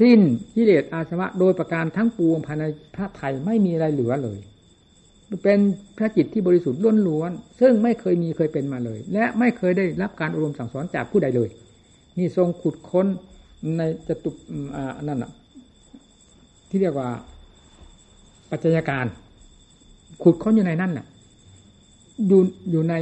[0.00, 0.20] สิ้น
[0.54, 4.38] กิเลสอาสวะโดยประการทั้งปวงภายในพระไทยไม่มีอะไรเหลือเลย
[5.44, 5.58] เป็น
[5.96, 11.48] พระจิตที่บริสุทธิ์ล้วนล้วนซึ่งไม่เคยมีเคยเป็นมาเลย และไม่เคยได้รับการอบรมสั่งสอนจากผู้ใดเลย
[12.18, 13.06] นี่ทรงขุดค้น
[13.78, 14.30] ในจตุ
[14.76, 15.32] อ่านั่นอะ
[16.68, 17.08] ที่เรียกว่า
[18.50, 19.06] ปัจจัยการ
[20.22, 21.06] ขุดค้นอยู่ในนั่นน่ะ
[22.28, 22.94] อยู่อยู่ใน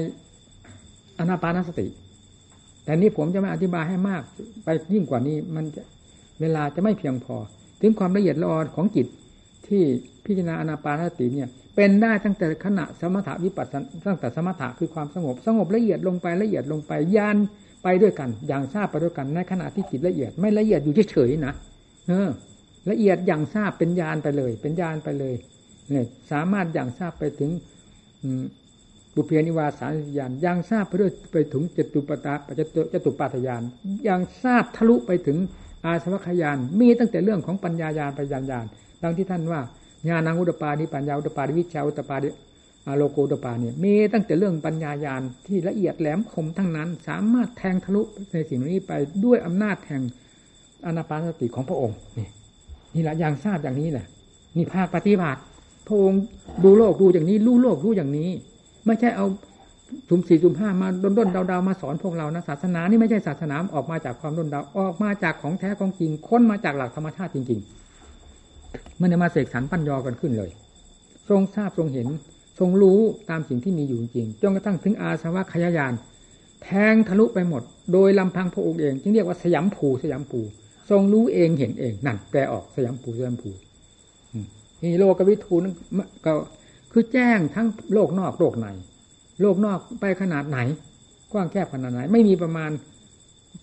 [1.18, 1.87] อนาปานสติ
[2.85, 4.22] แต่นี้ผมจะไม่อธิบายให้มาก
[4.64, 5.83] ไปยิ่งกว่านี้ มันจะ
[6.40, 7.37] เวลาจะไม่เพียงพอ
[7.81, 9.07] ถึงความละเอียดละออของจิต
[9.66, 9.83] ที่
[10.25, 17.37] พิจารณาอนาปานสติเนี่ย เป็นได้ตั้งแต่ขณะสมถะวิปัสสนตั้งแต่สมถะคือความสงบสงบละเอียดลงไปละเอียดลงไปยาน
[17.83, 21.55] ไปด้วยกัน อย่างทราบไปด้วยกันในขณะที่จิตละเอียด ไม่ละเอียดอยู่เฉยๆนะ
[22.09, 22.31] เออ
[22.90, 25.35] ละเอียดอย่างทราบเป็นญาณไปเลย เป็นญาณไปเลย
[25.90, 27.51] เนี่ยสามารถอย่างทราบไปถึง
[29.14, 32.49] บุเพนิวาสานญาณยังทราบไปด้วยไปถึงจตุปตาป
[32.92, 33.62] จตุปัฏฐาน
[34.09, 35.38] ยังทราบทะลุไปถึง
[35.85, 38.66] อาสวัคยานมีตั้งแต่เรื่องของปัญญายานปัญญาญาณ
[39.03, 39.61] ดังที่ท่านว่า
[40.09, 42.29] ญาณังอุตปาดิปัญญาอุตปาดิวิชาอุตปาดิ
[42.97, 48.92] โลโกตปาเนี่ยมีตั้งแต่เรื่องปัญญายานที่ละเอียดแหลมคมทั้งนั้น สามารถแทงทะลุในสิ่งนี้ไป
[49.25, 50.03] ด้วยอำนาจแห่ง
[50.87, 52.29] อนาปานสติของพระองค์ นี่
[52.95, 54.07] นี่แหละอย่างทราบอย่างนี้แหละ
[54.57, 55.40] นี่ภาคปฏิบัติ
[55.87, 56.21] พระองค์
[56.64, 58.31] ดูโลกดูอย่างนี้รู้โลกรู้อย่างนี้
[58.87, 59.27] ไม่ใช่เอา
[60.09, 70.51] สุ่มสี่สุ่มห้ามาด้นด้นดาวๆมาสอนพวกเรานะศาสนานี่ไม่ใช่ศาสนาออกมาจากความด้นดาวออกมาจากของแท้ของจริงค้นมาจากหลักธรรมชาติจริงๆมันจะมาเสกสรรปั้นยอกันขึ้นเลย
[71.29, 72.09] ทรงทราบทรงเห็น
[72.62, 75.92] รงรู้ตามสิ่งที่มีอยู่จริงจนกระทั่งถึงอาสวะขยายาน
[76.62, 80.40] แทงทะลุไปหมด โดยลำพังพระองค์เอง จึงเรียกว่าสยามภูสยามภู
[80.90, 83.51] ทรงรู้เองเห็นเองนั่นแปลออกสยามภูสยามภู
[84.83, 85.62] นี่โลกวิทูน
[86.27, 86.33] ก็
[86.92, 88.66] คือแจ้งทั้งโลกนอกโลกใน
[89.40, 90.59] โลกนอกไปขนาดไหน
[91.33, 92.70] กว้างแคบขนาดไหน ไม่มีประมาณ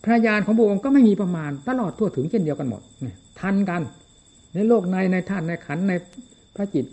[0.03, 2.81] พระญาณของพระองค์ก็ไม่มีประมาณ ตลอดทั่วถึงเช่นเดียวกันหมด
[3.39, 3.81] ทันกัน
[4.53, 5.93] ในโลกในในธาตุในขันใน
[6.55, 6.85] พระจิต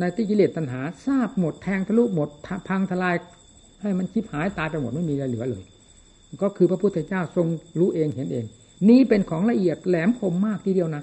[0.00, 2.28] ในติกิเลสตัณหา ทราบหมดแทงทะลุหมด
[2.68, 3.16] พังทลาย
[3.82, 5.62] ให้มันชิบหายตายไปหมดไม่มีอะไรเหลือเลย
[6.42, 7.46] ก็คือพระพุทธเจ้าทรง
[7.78, 8.44] รู้เองเห็นเอง
[8.88, 11.02] นี้เป็นของละเอียดแหลมคมมากทีเดียวนะ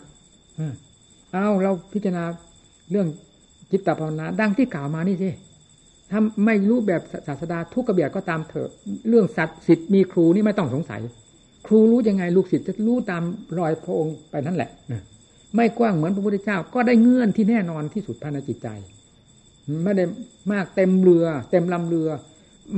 [1.31, 2.23] เอาเราพิจารณา
[2.91, 3.07] เรื่อง
[3.71, 5.29] จิตตภาวนาดังที่กล่าวมานี่สิ
[6.11, 8.69] ถ้าไม่รู้แบบศาสดาทุกกระเบียดก็ตามเถอะ
[9.09, 11.01] เรื่องสัตว์สิทธิ์มีครูนี่ไม่ต้องสงสัย
[11.67, 13.23] ครูรู้ยังไงลูกศิษย์จะรู้ตาม
[13.59, 14.69] รอยพระองค์ไปนั่นแหละ
[15.57, 18.67] ไม่กว้างเหมือนพระพุทธเจ้า ก็ได้เงื่อนที่แน่นอนที่สุดภายในจิตใจ
[19.83, 20.05] ไม่ได้
[20.51, 22.09] มากเต็มเรือ เต็มลำเรือ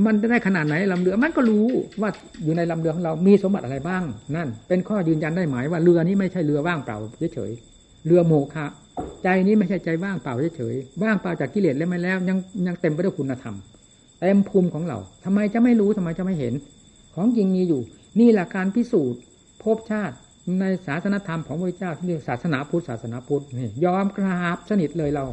[0.06, 1.66] มันจะได้ขนาดไหนลำเรือ มันก็รู้
[2.00, 2.10] ว่า
[2.44, 4.02] อยู่ในลำเรือของเรามีสมบัติอะไรบ้าง
[4.36, 6.98] นั่น เป็นข้อยืนยันได้หมายว่าเรือนี้ไม่ใช่เรือว่างเปล่า
[7.34, 8.66] เฉยๆเรือโมฆะ
[9.22, 13.54] ใจนี้ไม่ใช่ใจว่างเปล่าเฉยๆว่างเปล่าจากกิเลสแล้วไม่แล้ว ยังยังเต็มไปด้วยคุณธรรม
[14.20, 16.54] เต็มภูมิของเราทำไมจะไม่รู้ทำไมจะไม่เห็น
[17.14, 17.80] ของจริงมีอยู่
[18.20, 19.20] นี่แหละการพิสูจน์
[19.62, 20.16] ภพชาติ
[20.60, 25.24] ในศาสนธรรมของพระเจ้าที่เรียกศาสนาพุทธศาสนาพุทธนี่ยอมกราบสนิทเลยเรา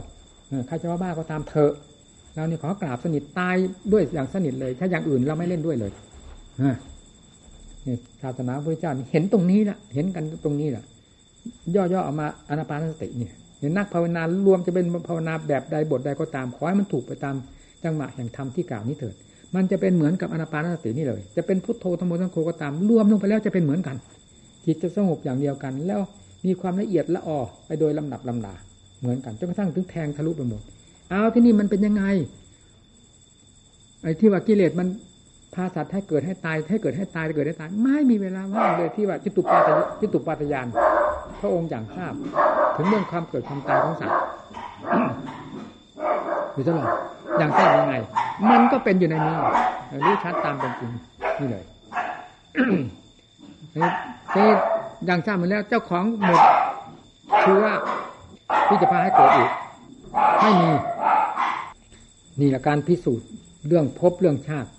[0.67, 1.73] ใครจะว่าบ้าก็ตามเถอะ
[2.35, 3.55] เรานี่ขอกราบสนิทตาย
[3.91, 5.91] ด้วยอย่างสนิทเลย ถ้าอย่างอื่นเราไม่เล่นด้วยเลย
[7.87, 10.83] นี่ศาสนาพระเจ้าเห็นตรงนี้แหละเห็นกันตรงนี้แหละ
[11.75, 13.33] ย่อๆออกมาอนาปานสติเนี่ย
[13.77, 17.35] นักภาวนารวมจะเป็นภาวนาแบบใดบทใดก็ตามขอให้มันถูกไปตาม
[17.83, 19.15] จังหวะแห่งธรรมที่กล่าวนี้เถิด
[19.55, 23.95] มันจะเป็นเหมือนกับอนาปานสตินี่เลย จะเป็นพุทโธธรรมโสังโฆก็ตามรวมลงไปแล้วจะเป็นเหมือนกัน
[24.67, 26.01] จิตจะสงบอย่างเดียวกัน แล้ว
[26.45, 28.53] มีความละเอียดละออไปโดยลำดับลำดา
[28.99, 30.61] เหมือนกันจนกระทั่งถึงแทงทะลุไปหมด
[31.09, 32.03] เอาที่นี่มันเป็นยังไง
[34.01, 34.87] ไอ้ที่ว่ากิเลสมัน
[35.53, 39.69] พาสัตว์ให้เกิดให้ตายให้เกิดให้ตายเกิดให้ตายไม่มีเวลาว่างเลยที่ว่าจิตุปาต
[40.01, 40.67] จิตุปาตยาน
[41.41, 42.13] พระองค์อย่างทราบ
[42.75, 44.17] ถึงเรื่องความเกิดความตายของสัตว์
[46.53, 46.89] อยู่ตลอด
[47.39, 47.95] อย่างทราบยังไง
[48.51, 49.35] มันก็เป็นอยู่ในนี้
[50.05, 50.91] รู้ชัดตามเป็นจริง
[51.39, 51.63] นี่เลย
[54.35, 54.49] นี่
[55.05, 56.41] อย่างทราบมาแล้ว เจ้าของหมด
[57.39, 57.65] เชื้อ
[58.67, 59.49] ที่จะพาให้เกิดอีก
[60.41, 60.71] ไม่มี
[62.39, 63.27] นี่แหละการพิสูจน์
[63.67, 64.69] เรื่องพบเรื่องชาติ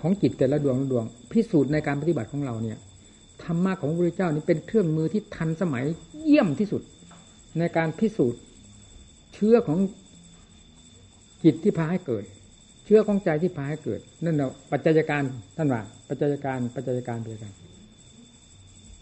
[0.00, 2.78] ของจิตแต่ละดวงดวง พิสูจน์ในการปฏิบัติของเราเนี่ย
[3.42, 5.84] ธรรมะของพระพุทธเจ้านี่เป็นเครื่องมือที่ทันสมัย
[6.24, 6.82] เยี่ยมที่สุด
[7.58, 8.40] ในการพิสูจน์
[9.34, 9.78] เชื้อของ
[11.44, 12.24] จิตที่พาให้เกิด
[12.90, 15.22] ชื้อของใจที่พาให้เกิด นั่นเราปัจจัยการ
[15.56, 17.52] ท่านว่า ปัจจัยการปัจจัยการเดียวกัน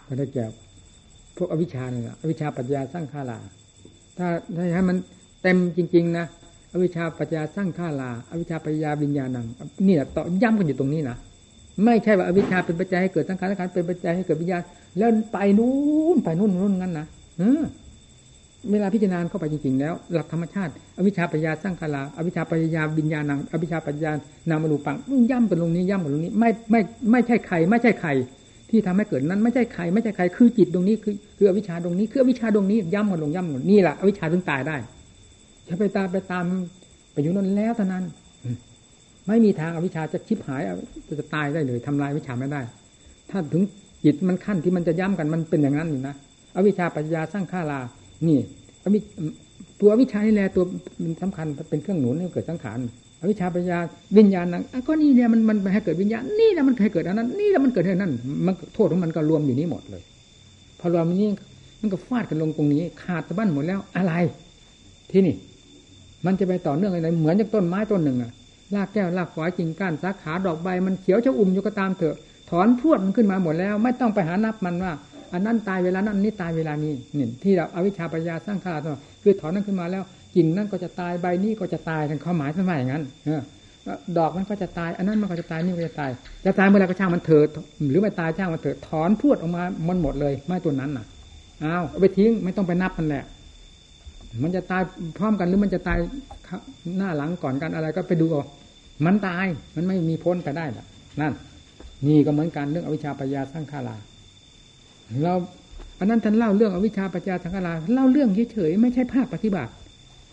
[0.07, 0.45] ก็ได้แก่
[1.37, 3.39] พวกอวิชชาเนี่ยอวิชชาปัญญาสร้างข้าลา
[4.19, 4.97] ถ้าถ้าให้มัน
[5.43, 6.27] เต็มจริง ๆ นะ
[6.73, 9.47] อวิชชาปัญญาสร้างข้าลา อวิชชาปัญญาวิญญาณัง
[9.87, 11.17] นี่แหละต่อย้ำกันอยู่ตรงนี้นะ
[11.85, 14.63] ไม่ใช่ว่าอวิชชาเป็นปัจจัยให้เกิดสังขารสังขารเป็นปัจจัยให้เกิดวิญญาณ
[14.99, 15.73] แล้วไปนู่
[16.15, 17.07] นไปนู่นนู่นงั้นนะ
[17.39, 17.63] เออ
[18.73, 24.11] เวลาพิจารณาเข้าไปจริงๆแล้ว หลักธรรมชาติ อวิชชาปัญญาสร้างคาราอวิชชาปัญญาวิญญาณังอวิชชาปัญญา
[24.51, 24.97] นามรูปัง
[25.31, 28.11] ย่ำกันตรงนี้ย่ำกันตรงนี้ ไม่ไม่ไม่ใช่ใคร ไม่ใช่ใคร
[28.71, 34.77] ที่ทำให้เกิดนั้นไม่ใช่ใคร ไม่ใช่ใคร คือจิตตรงนี้คือคืออวิชชาตรงนี้คืออวิชชาตรงนี้ย่ำกันลงย่ำกันนี่แหละอวิชชาถึงตายได้
[35.69, 36.45] จะไปตามไปตาม
[37.13, 38.05] ไปอยู่นั่นแล้วเท่านั้น
[39.27, 40.63] ไม่มีทางอวิชชาจะชิบหาย
[41.19, 42.61] จะตายได้เลยทำลายอวิชชาไม่ได้
[43.31, 43.63] ถ้าถึง
[44.05, 46.15] จิตมันขั้นที่มันจะย่ำกันมันเป็นอย่างนั้นอยู่นะ
[46.57, 47.81] อวิชชาปัญญาสร้างข้ารา
[48.27, 48.39] นี่
[48.85, 48.99] อวิ
[49.81, 50.65] ตัววิชานี่แหละตัว
[51.03, 52.79] มันสำคัญเป็นเครื่องหนุนให้เกิดสังขาร
[53.21, 53.79] อวิชาปัญญา
[54.19, 58.13] วิญญาณนั่งก็นี่เนี่ยมันมันให้เกิดวิญญาณนี่แหละมันให้เกิดอันนั้น นี่แหละมันเกิดอันนั้น
[58.47, 60.03] มันโทษของมันก็รวมอยู่นี้หมดเลย
[60.81, 61.29] พอรวมนี้
[61.81, 64.13] มันก็ฟาดกันลงตรงนี้ ขาดตะบั้นหมดแล้วอะไร
[65.11, 65.35] ที่นี่
[66.27, 68.33] มันจะไปต่อเนื่องอะไรเหมือนจากต้นไม้ต้นหนึ่งอะ
[68.75, 72.17] รากแก้วรากฝอยกิ่งก้านสาขาดอกใบมันเขียวชะอุ่มอยู่ก็ตามเถอะ
[72.51, 74.93] ถอนพรวดมันขึ้นมาหมดแล้ว ไม่ต้องไปหานับมันว่า
[75.33, 78.81] อันนั้นตายเวลานั้นนี่ตายเวลานี้นี่ที่เราอาวิชชาปัญญาสร้างขาด
[79.23, 80.03] คือถอนนั้นขึ้นมาแล้ว
[80.37, 83.03] กิ่งนั่นก็จะตายใบนี้ก็จะตายทั้งความหมายท่านว่าอย่างนั้น
[84.19, 86.11] ดอกมันก็จะตายอันนั้นมันก็จะตายนี่ก็จะตาย
[86.47, 87.49] จะตายเมื่อไรก็ช่างมันเถิด
[87.91, 91.07] หรือไม่ตายช่างมันเถิดถอนพรวดออกมามันหมดเลยไม่ตัวนั้นน่ะ
[91.65, 93.25] อ้าวเอาไปทิ้งไม่ต้องไปนับมันแหละ
[94.43, 94.83] มันจะตาย
[95.19, 95.99] พร้อมกันหรือมันจะตาย
[96.97, 98.45] หน้าหลังก่อนกันอะไรก็ไปดูเอา
[99.07, 100.87] มันตายมันไม่มีพ้นไปได้หรอก
[101.21, 101.33] นั่น
[102.07, 103.97] นี่ก็เหมือนกันเรื่องอวิชชาปัญญาสร้างคารา
[105.23, 105.35] เรา
[105.99, 109.71] อันนั้นท่านเล่าเรื่องอวิชชาปัญญาสังขาราเล่าเรื่องเฉยๆไม่ใช่ภาคปฏิบัติ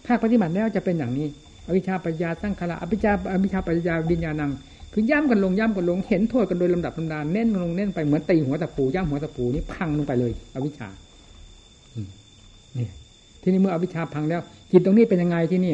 [0.08, 1.28] ภาคปฏิบัติแล้วจะเป็นอย่างนี้
[1.68, 4.52] อวิชชาปัญญาสร้างคาราอวิชชาอวิชชาปัญญาวิญญาณัง
[4.94, 10.90] คือย้ำกันลงย้ำกันลงเห็นโทษกันโดยลำดับลำดานเน้นลงเน้นไปเหมือนตีหัวตะปูย่ำหัวตะปูนี่พังลงไปเลย อวิชชา
[12.78, 12.88] นี่
[13.42, 15.74] ที่นี่เมื่ออวิชชาพังแล้วจิตตรงนี้เป็นยังไงที่นี่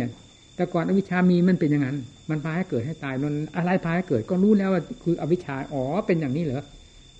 [0.55, 1.97] แต่ก่อนอวิชชามีมันเป็นอย่างนั้น
[2.29, 6.63] มันพาให้เกิดให้ตายนนอะไรพาให้เกิดก็รู้แล้วว่าคืออวิชชาอ๋อเป็นอย่างนี้เหรอ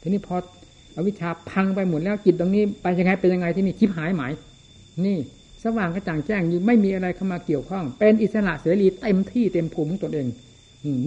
[0.01, 0.35] ทีนี้พอ
[0.97, 4.31] อวิชชาพังไปหมดแล้วจิตตรงนี้ไปยังไงเป็นยังไงที่นี่ชิบหายหมาย
[5.05, 5.17] นี่
[5.63, 10.27] สว่างกระจ่างแจ้งยิ่ไม่มีอะไรเข้ามาเกี่ยวข้อง เป็นอิสระเสรีเต็มที่เต็มภูมิของตนเอง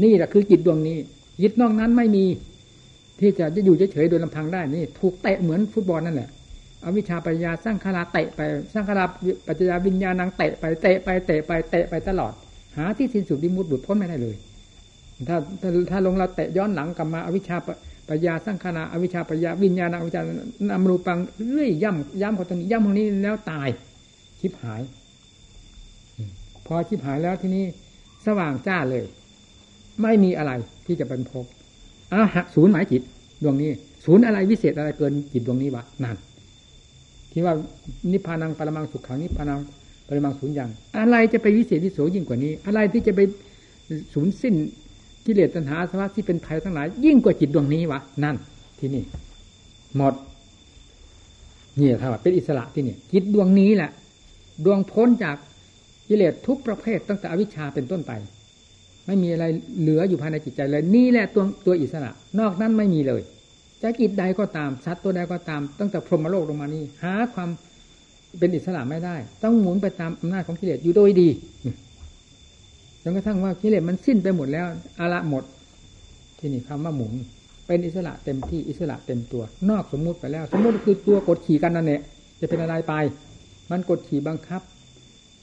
[0.03, 0.97] นี่แหละคือจิตดวงนี้
[1.43, 2.25] จิตนอกนั้นไม่มี
[3.21, 6.29] ที่จะจะอยู่เฉยๆโดยลำพังได้นี่ ถูกเตะเหมือนฟุตบอลนั่นแหละ
[6.85, 8.41] อวิชชาปัญญาสร้างคาราเตะไป
[8.73, 9.05] สร้างคารา
[9.47, 12.33] ปัญญาวิญญาณังเตะไปเตะไปเตะไปเตะไปตลอด
[12.77, 14.37] หาที่สิ้นสุดดิมุดหลุดพ้นไม่ได้เลย
[15.29, 17.57] ถ้าถ้าถ้าลงเราเตะย้อนหลังกลับมาอวิชชา
[18.09, 20.23] ปัญญาสร้างคาราอวิชชาปัญญาวิญญาณอวิชชา
[20.69, 21.19] นามรูปัง
[21.53, 23.69] เรื่อยย่ำย่ำเขาตรงนี้ย่ำตรงนี้แล้วตาย
[24.41, 24.83] ชิบหาย
[26.67, 27.65] พอชิบหายแล้วที่นี้
[28.27, 29.05] สว่างจ้าเลย
[30.03, 30.53] ไม่มีอะไร
[30.87, 31.45] ที่จะเป็นพบ
[32.13, 33.03] อ้าหักศูนย์หมายจิต
[33.43, 33.71] ดวงนี้
[34.05, 36.17] ศูนย์อะไรวิเศษอะไรเกินจิตดวงนี้วะนั่น
[37.33, 37.55] ที่ว่า
[38.13, 39.61] นิพพานังปรมังสุขขังนิพพานัง
[40.09, 43.21] ปรมังศูนย์อย่าง อะไรจะไปวิเศษวิโสยิ่งกว่านี้ อะไรที่จะไป
[44.15, 44.55] ศูนย์สิ้น
[45.27, 48.37] กิเลสตัณหาสภาวะที่เป็นภัยทั้งหลาย ยิ่งกว่าจิตดวงนี้วะนั่น
[48.79, 49.05] ที่นี่
[49.97, 50.15] หมด
[51.79, 53.91] นี่ถ้าว่าเป็นอิสระที่นี่จิตดวงนี้แหละ
[54.65, 55.37] ดวงพ้นจาก
[56.09, 58.13] กิเลสทุกประเภทตั้งแต่อวิชชาเป็นต้นไป
[59.07, 59.45] ไม่มีอะไร
[59.81, 62.11] เหลืออยู่ภายในจิตใจเลย นี่แหละตัวตัวอิสระ
[62.41, 63.23] นอกนั้นไม่มีเลย
[63.83, 67.49] จะกิจใดก็ตามสัตว์ตัวใดก็ตาม ตั้งแต่พรหมโลกลงมานี้ หาความ
[68.39, 71.29] เป็นอิสระไม่ได้ ต้องหมุนไปตามอำนาจของกิเลสอยู่โดยดี
[73.05, 74.67] จนกระทั่งว่ากิเลสมันสิ้นไปหมดแล้ว
[75.01, 75.45] อาละหมด
[76.39, 77.13] ที่นี่คำว่าหมุน
[77.67, 82.01] เป็นอิสระเต็มที่อิสระเต็มตัว นอกสมมุติไปแล้ว สมมุติคือตัวกดขี่กันนั่นแหละ
[82.41, 82.95] จะเป็นอะไรไป
[83.71, 84.63] มันกดขี่บังคับ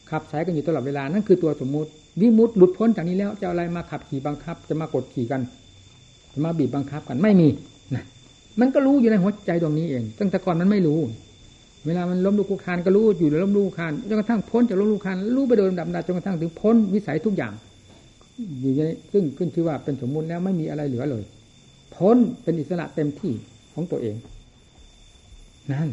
[0.10, 1.90] ขับสายกันอยู่ตลอดเวลานั่นคือตัวสมมุติ
[2.22, 5.42] วิมุตต์หลุดพ้นจากนี้แล้วจะอะไรมาขับขี่บังคับ จะมากดขี่กัน
[6.34, 7.48] จะมาบีบบังคับกันไม่มี
[7.96, 8.04] นะ
[8.60, 11.00] มันก็รู้อยู่ในหัวใจตรงนี้เองตั้งแต่ก่อนมันไม่รู้
[11.86, 17.54] เวลามันล้มลุกคุกคานก็รู้อยู่ในล้มลุกคุกคานจนกระทั่งพ้นจากล้มลุกคุกคานรู้ไปโดยลำดับจนกระทั่งถึงพ้นวิสัยทุกอย่าง
[18.62, 21.24] อยู่ในซึ่งขึ้นชื่อว่าเป็นสมมุติแล้วไม่มีอะไรเหลือเลย
[21.96, 23.34] พ้นเป็นอิสระเต็มที่
[23.74, 24.16] ของตัวเอง
[25.72, 25.90] นั่น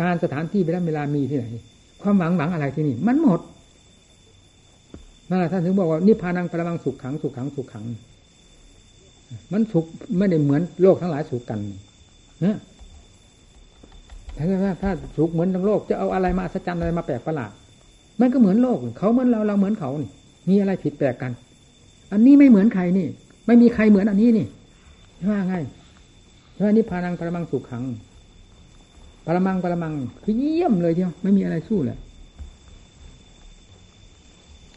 [0.00, 1.46] การสถานที่เวลาเวลามีที่ไหน
[2.02, 3.40] ความหวังหวังอะไรที่นี่ มันหมด
[5.28, 7.84] นั่นแหละท่านถึงบอกว่านิพพานังปรมังสุขขังสุขขังสุขขัง
[9.52, 9.84] มันสุข
[10.18, 11.60] ไม่ได้เหมือนโลกทั้งหลายสุขกัน
[12.40, 12.58] เนะ
[14.36, 17.50] ถ้าถ้าสุขเหมือนทั้งโลกจะเอาอะไรมาอัศจรรย์อะไรมาแปลกประหลาด
[18.20, 20.10] มันก็เหมือนโลกเขาเหมือนเราเราเหมือนเขานี่
[20.48, 21.32] มีอะไรผิดแปลกกัน
[22.12, 23.06] อันนี้ไม่เหมือนใครนี่
[23.46, 24.46] ไม่มีใครเหมือนอันนี้นี่
[25.30, 25.54] ว่าไง
[26.62, 27.84] ว่านิพพานังปรมังสุขขัง
[29.26, 29.92] ปรมังปรมัง
[30.24, 31.98] คือเยี่ยมเลยเดียวไม่มีอะไรสู้เลย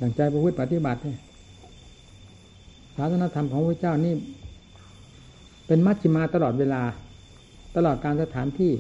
[0.02, 1.20] ดังใจพระพุทธปฏิบัติเนี่ย
[2.96, 4.14] ศาสนธรรมของพระเจ้านี่
[5.68, 6.82] เป็นมัชฌิมาตลอดเวลา
[7.76, 8.72] ตลอดการสถานที่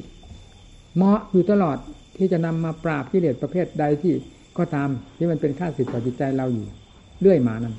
[0.97, 1.77] เหมาะอยู่ตลอด
[2.17, 4.13] ที่จะนำมาปราบกิเลสประเภทใดที่
[4.57, 6.65] ก็ตามที่มันเป็นข้าศึกต่อจิตใจเราอยู่
[7.21, 7.75] เรื่อยมานั้น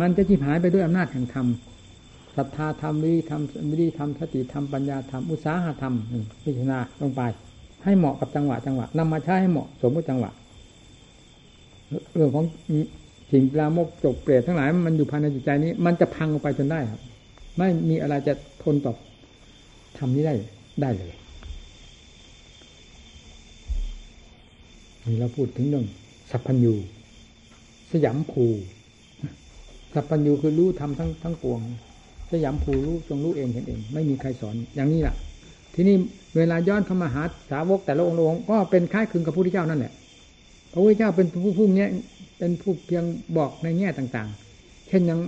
[0.00, 1.46] มันจะจิบหายไปด้วยอำนาจแห่งธรรม
[2.36, 3.42] ศรัทธาธรรมวิธรรม
[3.80, 5.94] วิธรรมสติธรรมปัญญาธรรมอุตสาหธรรม
[6.42, 7.22] พิจารณาลงไป
[7.84, 10.30] ให้เหมาะกับจังหวะจังหวะนำมาใช้ให้เหมาะสมกับจังหวะ
[12.14, 12.44] เรื่องของ
[13.32, 17.00] สิ่งปลามกจกเปรตทั้งหลายมันอยู่ภายในจิตใจนี้ มันจะพังออกไปจนได้ครับ
[17.56, 18.94] ไม่มีอะไรจะทนต่อ
[19.98, 20.34] ทำนี้ได้
[20.82, 21.12] ได้เลย
[25.06, 25.84] นี่เราพูดถึงเรื่อง
[26.30, 26.74] สัพพัญญู
[27.92, 28.44] สยามภู
[29.94, 31.60] สัพพัญญูคือรู้ทำทั้งทั้งปวง
[32.32, 35.14] สยามภูรู้จงรู้เองเห็นเอง ไม่มีใครสอนอย่างนี้แหละ
[35.74, 35.96] ทีนี้
[36.36, 39.92] เวลาย้อนเข้ามาหาสาวกแต่ละองค์องค์ก็เป็นคล้ายคลึงกับพระพุทธเจ้านั่นแหละ
[40.72, 41.88] พระพุทธเจ้าเป็นผู้ผู้เนี้ย
[42.38, 43.04] เป็นผู้เพียง
[43.36, 44.28] บอกในแง่ต่าง
[44.58, 45.18] ๆ เช่นยัง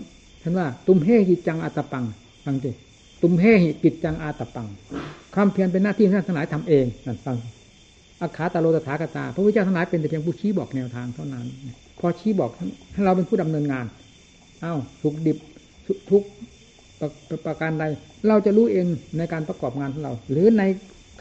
[0.42, 2.04] ฉันว่า ตุมเฮหิจังอาตปัง
[2.44, 2.70] ฟังดิ
[3.22, 4.66] ตุมเฮหิกิจจังอาตปัง
[5.34, 7.36] ความเพียรเป็นหน้าที่ท่านทั้งหลายทำเองนั่นฟัง
[8.24, 11.46] อาคาตาโลตถาคตา พระพุทธเจ้าทั้งหลายเป็นแต่เพียงผู้ชี้บอกแนวทางเท่านั้น
[12.00, 12.50] พอชี้บอก
[12.92, 13.86] ให้เราเป็นผู้ดำเนินงาน
[14.60, 15.36] เอ้าสุขดิบ
[16.10, 16.22] ทุก
[17.00, 17.08] ประ
[17.46, 17.84] ประการใด
[18.28, 18.86] เราจะรู้เอง
[19.18, 20.62] ในการประกอบงานของเรา หรือใน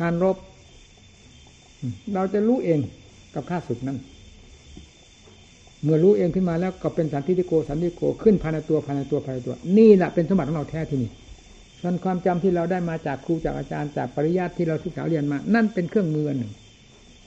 [0.02, 0.38] การรบ
[2.14, 2.80] เราจะรู้เอง
[3.36, 3.98] กับข้าศึกนั้น
[5.84, 11.12] เมื่อรู้เองขึ้นมาแล้วก็เป็นสันติโกสันติโกขึ้นภายในตัวภายในตัวภายในตัว นี่แหละเป็นสมบัติของเราแท้ที่นี่
[11.82, 16.52] ส่วนความจำที่เราได้มาจากครูจากอาจารย์จากปริยัติที่เราศึกษาเรียนมา นั่นเป็นเครื่องมือหนึ่ง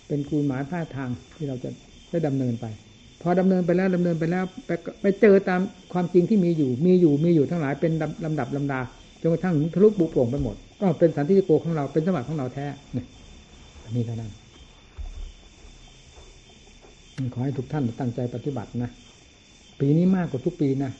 [0.06, 1.70] เป็นกูหมายท่าทางที่เราจะ
[2.10, 2.66] ได้ดำเนินไป
[3.22, 4.70] พอดำเนินไปแล้วดำเนินไปแล้วไป
[5.02, 5.60] ไปเจอตาม
[5.92, 7.92] ความจริงที่มีอยู่ มีอยู่มีอยู่ทั้งหลายเป็น
[8.24, 8.80] ลำดับลำดา
[9.20, 13.06] จนกระทั่งทะลุบุโปร่งไปหมด ก็เป็นสันติโกของเราเป็นสมบัติของเราแท้เนี่ย
[13.96, 14.32] นี่เท่านั้น
[17.34, 18.90] ขอให้ทุกท่านตั้งใจปฏิบัตินะ
[19.80, 20.92] ปีนี้มากกว่าทุกปีนะ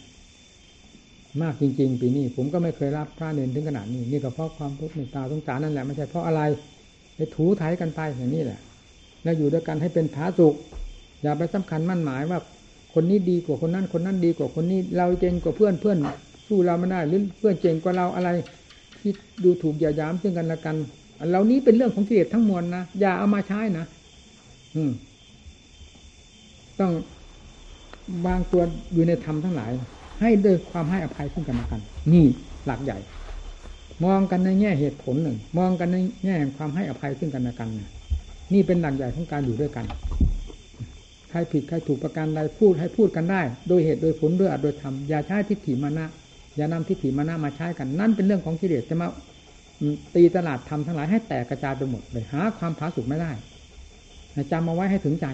[1.42, 6.42] มากจริง ๆ ปีนี้ ผมก็ไม่เคยรับพระเนรถึงขนาดนี้นี่ก็เพราะความทุกข์ในตาสงสารนั่นแหละไม่ใช่เพราะอะไร
[7.16, 8.60] ไปถูถ่ายกันไปอย่างนี้แหละ
[9.26, 10.54] แล้วอยู่ด้วยกันให้เป็นผาสุก
[11.22, 12.38] อย่าไปสำคัญมั่นหมายว่า
[12.94, 15.98] คนนี้ดีกว่าคนนั้นคนนั้นดีกว่าคนนี้เราเจงกว่าเพื่อนเพื่อน
[16.48, 18.28] สู้เราไม่ได้หรือเพื่อนเจงกว่าเราอะไร
[18.98, 19.12] ที่
[19.44, 20.76] ดูถูกอย่ายามซึ่งกันและกัน
[21.30, 23.84] เหล่านี้เป็นเรื่องของกิเลสทั้งมวลนะอย่าเอามาใช้นะ
[24.76, 24.90] อืม
[26.80, 26.92] ต้อง
[28.26, 28.62] วางตัว
[28.94, 29.70] อยู่ในธรรมทั้งหลาย
[30.20, 31.80] ให้ด้วยความให้อภัยซึ่งกันและกัน
[32.12, 32.24] นี่
[32.66, 32.98] หลักใหญ่
[34.04, 37.90] มองกันในแง่เหตุผลหนึ่ง มองกันในแง่ความให้อภัยซึ่งกันและกันนะ
[38.52, 39.86] นี่เป็นหลักใหญ่ของการอยู่ด้วยกัน
[41.30, 46.06] ใครผิดใครถูกประการใดพูดให้พูดกันได้ โดยเหตุโดยผลด้วยอัดโดยธรรมอย่าใช้ทิฏฐิมานะ
[46.56, 49.08] อย่านำทิฏฐิมานะมาใช้กันนั่นเป็นเรื่องของกิเลสจะมา
[50.14, 53.30] ตีตลาดทำทั้งหลายให้แตกกระจายไปหมดเลยหาความผาสุกไม่ได้
[54.52, 55.26] จำมาไว้ให้ถึงใจ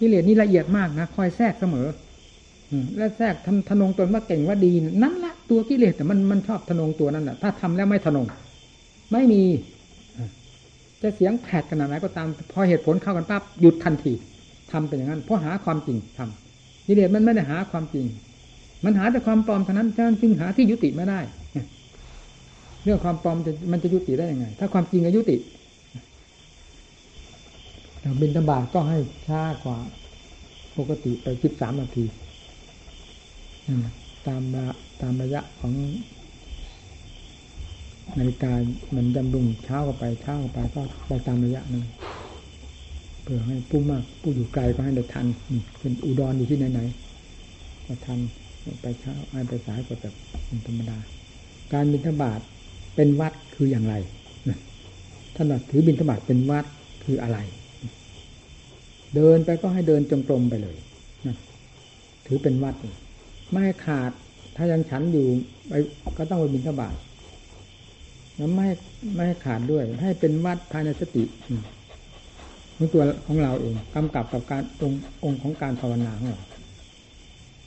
[0.00, 1.86] กิเลสนี่ละเอียดมากนะคอยแทรกเสมอ
[2.96, 4.72] และแทรกทำทนงตนว่าเก่งว่าดี
[5.02, 8.26] นั่นละตัวกิเลสแต่มันมันชอบทนงตัวนั้นแหละถ้าทำแล้วไม่ทนง
[9.12, 9.42] ไม่มี
[11.06, 14.12] จะเสียงแผดขนาดไหนก็ตาม พอเหตุผลเข้ากันปั๊บหยุดทันที
[14.72, 18.04] ทำเป็นอย่างนั้น เพราะหาความจริงทำกิเลสมันไม่ได้หาความจริง
[18.84, 21.20] มันหาแต่ความปลอมเท่านั้นฉะนั้นจึงหาที่ยุติไม่ได้
[22.84, 25.36] เรื่องความปลอมจะมันจะยุติได้ยังไง ถ้าความจริงก็ยุติ
[28.20, 29.76] บินตบาก็ให้ช้ากว่า
[30.78, 32.04] ปกติไปสิบสามนาที
[34.26, 34.42] ตาม
[35.02, 35.72] ตามระยะของ
[38.18, 38.52] นาฬิกา
[38.96, 41.84] มันดำรุงเช้าก็ไปเช้าก็ไปก็ไปตามระยะนึง
[43.22, 45.26] เพื่อให้ผู้มากผู้อยู่ไกลก็ให้ได้ทัน
[45.80, 46.80] เป็นอุดรอยู่ที่ไหนไหน
[47.86, 48.18] ก็ทัน
[48.82, 49.14] ไปเช้า
[49.48, 50.14] ไปสายก็แบบ
[50.66, 50.98] ธรรมดา
[51.72, 52.40] การบินทบาท
[52.96, 53.94] เป็นวัดคืออย่างไร
[55.34, 56.64] ท่านถือบินทบาทเป็นวัด
[57.04, 57.38] คืออะไร
[59.14, 60.76] เดินไปก็ให้เดินจงกรมไปเลย
[62.26, 62.74] ถือเป็นวัด
[63.52, 64.10] ไม่ขาด
[64.56, 65.26] ถ้ายังฉันอยู่
[65.68, 65.72] ไป
[66.18, 66.94] ก็ต้องไปบินทบาท
[68.36, 68.68] แล้วไม่
[69.14, 71.24] ไม่ให้ขาดด้วย ให้เป็นวัดภายในสติ
[72.76, 74.92] ของตัวของเราเองกำกับกับการตรง
[75.24, 76.40] องค์ของการภาวนาของเรา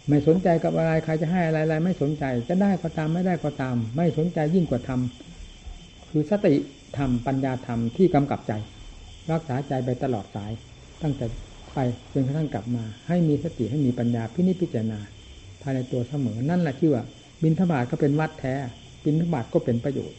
[0.09, 4.99] ไม่สนใจกับอะไรใครจะให้อะไรอะไรไม่สนใจ จะได้ก็ตามไม่ได้ก็ตาม ไม่สนใจยิ่งกว่าธรรม
[6.09, 6.53] คือสติ
[6.97, 8.53] ธรรมปัญญาธรรมที่กำกับใจ
[9.32, 10.51] รักษาใจไปตลอดสาย
[11.03, 11.26] ตั้งแต่
[11.74, 11.80] ไป
[12.13, 14.99] จนกระทั่งกลับมา ให้มีสติให้มีปัญญาพินิจพิจารณา
[15.61, 17.03] ภายในตัวเสมอนั่นแหละที่ว่า
[17.43, 18.53] บินทบาทก็เป็นวัดแท้
[19.05, 20.17] บินทบาทก็เป็นประโยชน์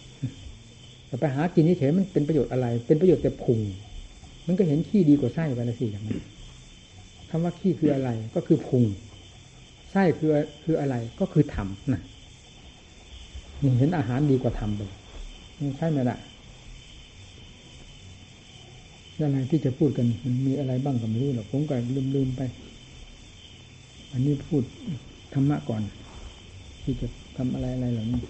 [1.11, 3.61] แต่ไปหากินเฉยมันเป็นประโยชน์อะไร เป็นประโยชน์แต่พุง
[4.47, 6.19] มันก็เห็นขี้ดีกว่าไส้ไปละสิอย่างนั้น
[7.31, 8.85] คำว่าขี้คืออะไรก็คือพุง
[9.91, 10.31] ไส้คือ
[10.65, 12.01] คืออะไรก็คือธรรมนะ
[13.63, 14.91] นี่เห็นอาหารดีกว่าธรรมเลย
[15.77, 16.19] ใช่ไหมล่ะ
[19.27, 22.43] อะไรที่จะพูดกันมันมีอะไรบ้างก็ไม่รู้หรอกผมก็ลืมลืมไป
[24.13, 24.63] อันนี้พูด
[25.35, 25.83] ธรรมะก่อน
[26.83, 27.07] ที่จะ
[27.37, 28.21] ทำอะไรอะไรเหล่านี้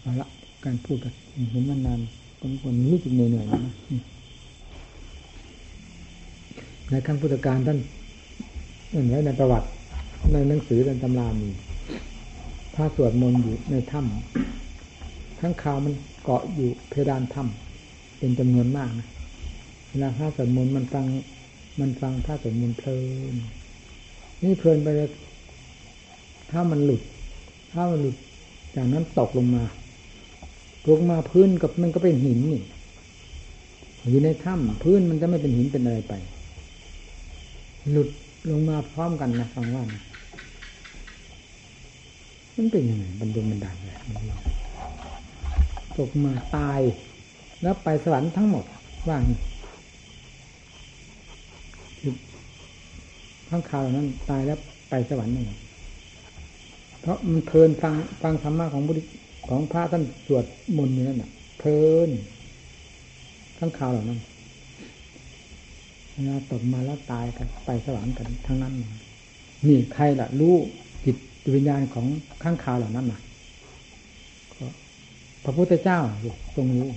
[0.00, 0.28] เอาละ
[0.64, 1.12] การพูดกับ
[1.50, 2.00] เห็นมันนาน
[2.40, 3.74] คนคนรู้สึกเหนื่อยๆนะ
[6.90, 7.78] ในขั้งพุทธการท่าน
[8.90, 9.68] เห็นไว้ในประวัติ
[10.32, 11.48] ในหนังสือในตำรามี
[12.74, 19.08] พระสวดมนต์อยู่ในถ้ำข้างคาวมันเกาะอยู่เพดานถ้ำเป็นจำนวนมากนะ
[19.88, 21.04] เวลาพระสวดมนต์มันฟัง
[21.80, 22.98] มันฟังพระสวดมนต์เพลิ
[23.32, 23.34] น
[24.42, 25.10] นี่เพลินไปเลย
[26.50, 27.02] ถ้ามันหลุด
[27.72, 28.16] ถ้ามันหลุด
[28.76, 29.64] จากนั้นตกลงมา
[30.88, 32.62] ลงมาพื้นกับมันก็เป็นหินนี่
[34.08, 36.14] อยู่ในถ้ำพื้นมันจะไม่เป็นหินเป็นอะไรไป
[37.90, 38.08] หลุด
[38.50, 40.02] ลงมาพร้อมกันนะฟังว่านะ
[42.56, 43.96] มันเป็นยังไงบรรดงบรรดาเลย
[45.96, 46.80] ตกมาตาย
[47.62, 48.64] แล้วไปสวรรค์ทั้งหมด
[49.08, 49.22] ว่าง
[53.48, 54.58] ข้างข่าวนั้น ตายแล้ว
[54.90, 55.50] ไปสวรรค์นั่น
[57.00, 59.02] เพราะมันเพลินฟังฟังธรรมะของบุตร
[59.50, 60.44] ของพระท่านสวด
[60.76, 62.10] มนต์อยู่นั่นน่ะเพลิน
[63.58, 64.20] ทั้งข่าวเหล่านั้น
[66.12, 68.74] เวลาตกมาแล้วตายกันไปสวรรค์กันทั้งนั้น
[69.66, 70.54] นี่ใครล่ะรู้
[71.04, 71.16] จิต
[71.54, 72.06] วิญญาณของ
[72.42, 73.20] ข้างข่าวเหล่านั้นน่ะ
[75.44, 75.98] พระพุทธเจ้า
[76.56, 76.90] ทรงรู้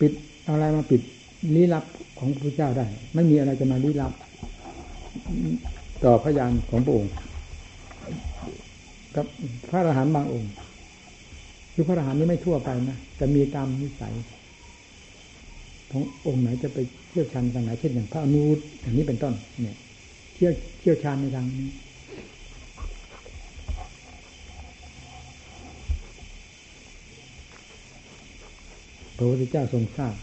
[0.00, 0.12] ปิด
[0.48, 1.00] อะไรมาปิด
[1.54, 1.84] ลี้ลับ
[2.18, 4.12] ของพระพุทธเจ้าได้ ไม่มีอะไรจะมาลี้ลับ
[6.04, 7.12] ต่อพยานของพระองค์
[9.16, 9.26] กับ
[9.68, 10.50] พระอรหันต์บางองค์
[11.78, 14.14] คือพระอรหันต์นี่ไม่ทั่วไปนะจะมีตามนิสัย
[15.90, 19.76] ขององค์ไหนจะไปเชี่ยวชาญทางไหนเช่นอย่างพระอนุตอย่างนี้เป็นต้น เนี่ย
[20.34, 21.68] เชี่ยวเชี่ยวชาญในทางนี้
[29.16, 30.14] พระพุทธเจ้าทรงทราบ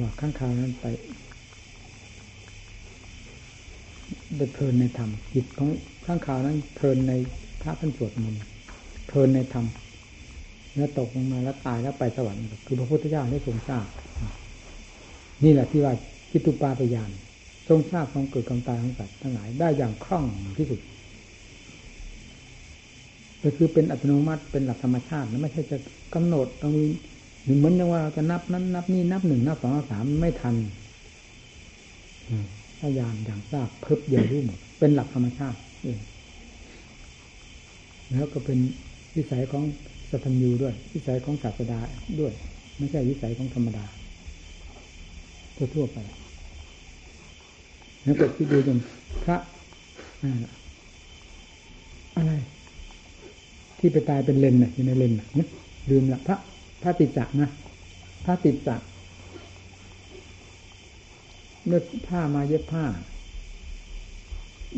[0.00, 0.84] ว่าข้างคาวนั้นไป
[4.36, 5.68] ได้เพลินในธรรมจิตของ
[6.06, 7.12] ข้างคาวนั้นเพลินใน
[7.62, 8.55] พระท่านสวดมนต์
[9.06, 9.66] เพลินในธรรม
[10.76, 13.86] แล้วตกลงมาแล้วตายแล้วไปสวรรค์คือพระพุทธเจ้าได้ทรงทราบ
[15.44, 15.92] นี่แหละที่ว่า
[16.30, 17.10] จิตุปาปยาน
[17.68, 20.24] ทรงทราบความเกิดความตายของสัตว์ทั้งหลายได้อย่างคล่อง
[20.58, 20.80] ที่สุด
[23.42, 25.76] ก็คือเป็นอัตโนมัติเป็นหลักธรรมชาตินะไม่ใช่จะ
[26.14, 26.84] กำหนดต้องมี
[27.58, 30.54] เหมือนอย่างว่าเราจะนับนั้น นับนี่นับหนึ่งนับสองนับสามไม่ทัน
[32.80, 36.00] พยายามอย่างทราบเพิ่มเดียวรู้หมดเป็นหลักธรรมชาติเอง
[38.10, 38.58] แล้วก็เป็น
[39.16, 39.64] วิสัยของ
[40.10, 41.80] สัตยูด้วย วิสัยของศาสดา
[42.20, 42.32] ด้วย
[42.78, 43.84] ไม่ใช่วิสัยของธรรมดา
[45.74, 45.98] ทั่วๆไป
[48.04, 48.78] แล้วก็ที่ดูจน
[49.24, 49.36] พระ
[52.16, 52.32] อะไร
[53.78, 55.26] ที่ไปตายเป็นเลนน่ะอยู่ในเลนน่ะ
[55.90, 56.36] ลืมละพระ
[56.82, 57.50] พระติจักนะ
[58.24, 58.80] พระติจัก
[61.66, 62.84] เลือกผ้ามาเย็บผ้า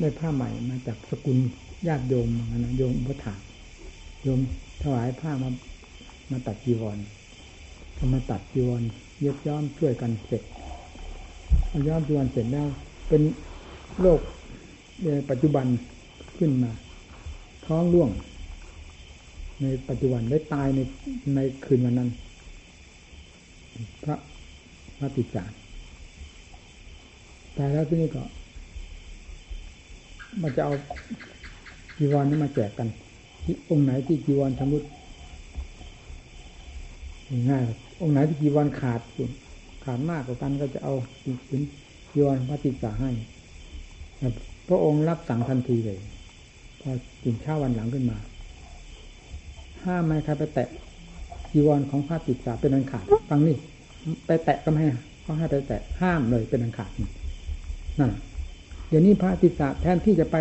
[0.01, 1.39] ได้ผ้าใหม่มาจากสกุล
[1.86, 3.34] ญาติโยมนะโยมพระถา
[4.22, 4.40] โยม
[4.82, 5.50] ถวายผ้ามา
[6.30, 6.98] มาตัดจีวร
[7.96, 8.82] พอมาตัดจีวร
[9.20, 10.42] เย็บย้อมช่วยกันเสร็จ
[11.88, 12.68] ย้อมจีวรเสร็จแล้ว
[13.08, 13.22] เป็น
[14.00, 14.20] โรค
[15.04, 15.66] ในปัจจุบัน
[16.38, 16.70] ขึ้นมา
[17.66, 18.10] ท้องร่วง
[19.62, 20.80] ในปัจจุบันได้ตายใน
[21.34, 22.10] ในคืนวันนั้น
[24.04, 24.16] พระ
[24.98, 25.52] พระติจาร
[27.56, 28.22] ตายแล้วที่นี่ก็
[30.42, 30.72] มันจะเอา
[31.98, 32.88] จีวรนี้มาแจกกัน
[33.70, 34.84] องค์ไหนที่จีวรชำรุด
[37.51, 37.62] ง่าย
[38.03, 39.01] องค์ไหนที่จีวรขาด
[39.84, 40.95] ขาดมากกว่ากันก็จะเอา
[41.49, 41.62] สิน
[42.11, 43.11] จีวรพระติสาให้
[44.68, 45.99] พระองค์รับสั่งทันทีเลย
[46.80, 46.91] พอ
[47.22, 48.18] ตื่นเช้าวันหลังขึ้นมา
[49.84, 50.68] ห้ามไม่ใครไปแตะ
[51.53, 53.57] จีวรของพระติสาเป็นอันขาดฟังนี่
[54.26, 54.91] ไปแตะก็ไม่ให้
[55.22, 56.91] เขาให้ไปแตะห้ามเลยเป็นอันขาด
[58.01, 58.12] นั่น
[58.89, 60.36] เดี๋ยวนี้พระติสาแทนที่จะไป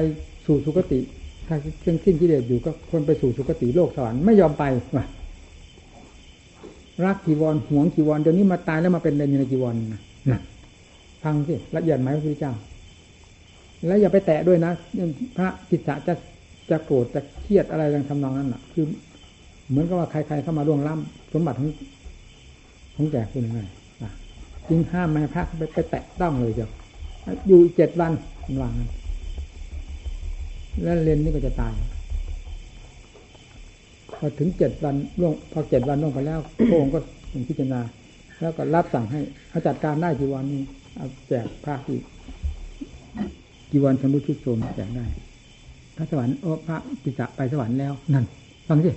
[0.45, 1.00] สู่สุคติ
[1.48, 4.64] ถ้าเครื่องสิ้นกิเลสอยู่ก็คนไปสู่สุคติโลกสวรรค์ไม่ยอมไป
[4.95, 5.06] ว่ะ
[7.06, 10.39] รักจีวรหวงจีวรเดี๋ยวนี้มาตายแล้วมาเป็นเรนในจีวรนะนะ
[11.24, 12.54] ฟังสิละเอียดไหมพระพุทธเจ้า
[13.86, 14.72] แล้วอย่าไปแตะด้วยนะ
[15.38, 16.14] พระจิจะจะ
[16.70, 18.86] จะโกรธจะเครียดอะไรทางทำนองนั้นน่ะ คือ
[19.70, 21.70] เหมือนกับว่าใครๆเข้ามาล่วงล้ำสมบัติของ
[22.95, 23.62] ของแก่คุณยังไง
[24.70, 26.70] จึงห้ามไม่ให้พระไปไปแตะต้องเลยเจ้า
[27.48, 28.14] อยู่เจ็ดวัน
[28.62, 28.89] วางนั้น
[30.84, 31.73] แล้วเลนนี่ก็จะตาย
[34.17, 36.99] พอถึงเจ็ดวันล่วงพอเจ็ดวันล่วงไปแล้วพระองค์ก็
[37.32, 37.82] ทรงพิจารณา
[38.41, 39.19] แล้วก็รับสั่งให้
[39.49, 40.61] เขาจัดการได้จีวันนี้
[40.97, 41.99] เอาแจกพระที่
[43.71, 45.05] จีวันชำรุดชุดโทรมแจกได้
[45.95, 48.25] พระสวรรค์โอ้พระปิจาไปสวรรค์แล้วนั่น
[48.67, 48.91] ฟังสิ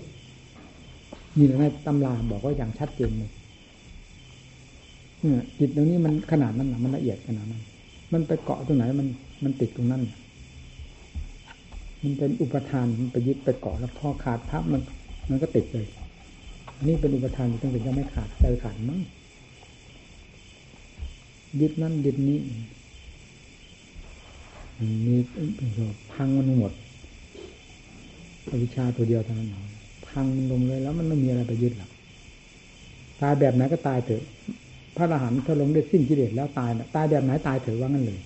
[1.37, 3.31] นี่ในตำราบอกว่าอย่างชัดเจนเลย
[5.59, 7.63] จิตตรงนี้มันขนาดนั้นนะมันละเอียดขนาดนั้น
[8.13, 9.09] มันไปเกาะตรงไหนมัน
[9.45, 10.03] มันติดตรงนั้น
[12.03, 14.83] มันเป็นอุปทานมันไปยึดไปเกาะแล้วพอขาดพับมัน
[15.31, 15.87] มันก็ติดเลย
[16.77, 19.01] อันนี้เป็นอุปทานตั้งแต่ยังไม่ขาดใจขาดมั้ง
[21.61, 22.39] ยึดนั่นยึดนี้
[25.07, 25.17] มี
[26.13, 26.73] พังมันหมด
[28.49, 29.51] อวิชาตัวเดียวเท่านั้น
[30.09, 31.91] พังมันลงเลยแล้วมันไม่มีอะไรไปยึดหรอก
[33.21, 34.23] ตายแบบไหนก็ตายเถอะ
[34.97, 38.21] พระอรหันต์ถ้าลงได้สิ้นกิเลสแล้วตายตายแบบไหนตายเถอะว่างั้นเลย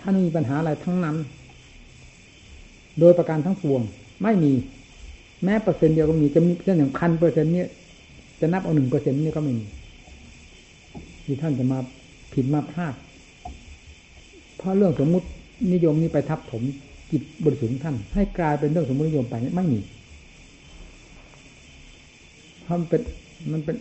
[0.00, 1.16] ถ้าไม่มีปัญหาอะไรทั้งนั้น
[2.98, 3.80] โดยประการทั้งปวง
[4.22, 4.52] ไม่มี
[5.44, 7.68] แม้เปอร์เซ็นต์เดียวก็มีจะมีเช่นอย่างพันเปอร์เซ็นต์เนี่ย
[8.40, 9.66] จะนับเอาหนึ่งเปอร์เซ็นต์นี่ก็ไม่มี
[11.24, 11.78] ที่ท่านจะมา
[12.32, 12.94] ผิดมาพลาด
[14.56, 15.26] เพราะเรื่องสมมุติ
[15.72, 16.62] นิยมนี้ไปทับถม
[17.10, 19.80] จิตบริสุทธิ์ท่าน ให้กลายเป็นเรื่องสมมตินิยมไปไม่มี
[22.62, 23.02] เพราะมันเป็น
[23.52, 23.76] มันเป็น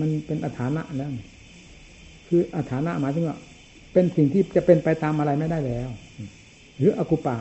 [0.00, 1.10] มันเป็นอัฐานะแล้ว
[2.28, 3.38] คืออัฐานะหมายถึงว่า
[3.92, 5.88] เป็นสิ่งที่จะเป็นไปตามอะไรไม่ได้แล้ว
[6.78, 7.36] หรืออกุปะ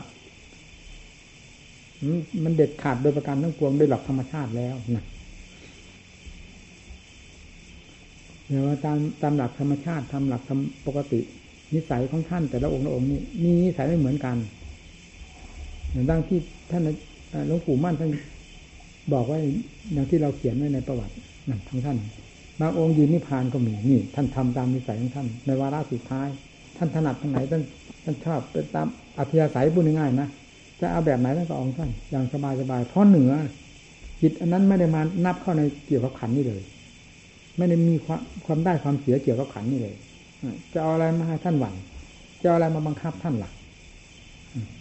[2.43, 5.05] มันเด็ดขาดโดยประการทั้งปวงโดยหลักธรรมชาติแล้วนะ
[8.47, 11.19] เดี๋ยวตามตามหลักธรรมชาติทำหลักทำปกติ
[11.73, 14.37] นิสัยของท่านแต่ละองค์ละองค์นี่มีนิสัยไม่เหมือนกัน
[15.91, 16.39] อย่างดังที่
[16.71, 16.83] ท่าน
[17.47, 18.11] หลวงปู่มั่นท่าน
[19.13, 19.39] บอกไว่า
[19.93, 21.13] อย่างที่เราเขียนไว้ในประวัติ
[21.49, 21.97] นั่นทั้งท่าน
[22.61, 26.27] บางองค์ยืนนิพพานก็มีนี่ ท่านทำตามนิสัยของท่าน ในวาระสุดท้าย
[26.77, 27.61] ท่านถนัดทางไหนท่าน
[28.03, 28.87] ท่านชอบเป็นตาม
[29.17, 30.29] อัธยาศัยพูดง่ายๆนะ
[30.81, 32.35] จะเอาแบบไหนท่านก็เอาท่านอย่างส
[32.71, 33.31] บายๆเพราะเหนือ
[34.21, 36.61] จิตอันนั้นไม่ได้มานับเข้าในเกี่ยวกับขันนี่เลย
[37.57, 39.95] ไม่ได้มีความความได้ความเสียเกี่ยวกับขันนี่เลย
[40.73, 41.75] จะเอาอะไรมาให้ท่านหวัง
[42.41, 43.53] จะเอาอะไรมาบังคับท่านหลัก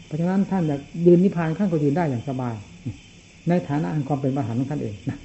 [0.07, 2.55] เพราะฉะนั้นท่านอยากยืนนิพพานท่านก็ยืนได้อย่างสบาย
[3.49, 5.19] ในฐานะอันความเป็นประหารของท่านเองนะ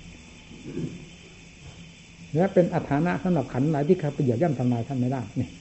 [2.35, 5.51] และเป็นอัฐานะสำหรับขันหลายที่ครับไปเหยียบย่ำทำลายท่านไม่ได้เนี่ย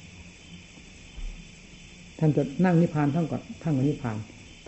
[2.18, 4.16] ท่านจะนั่งนิพพานท่านก็ท่านก็นิพพาน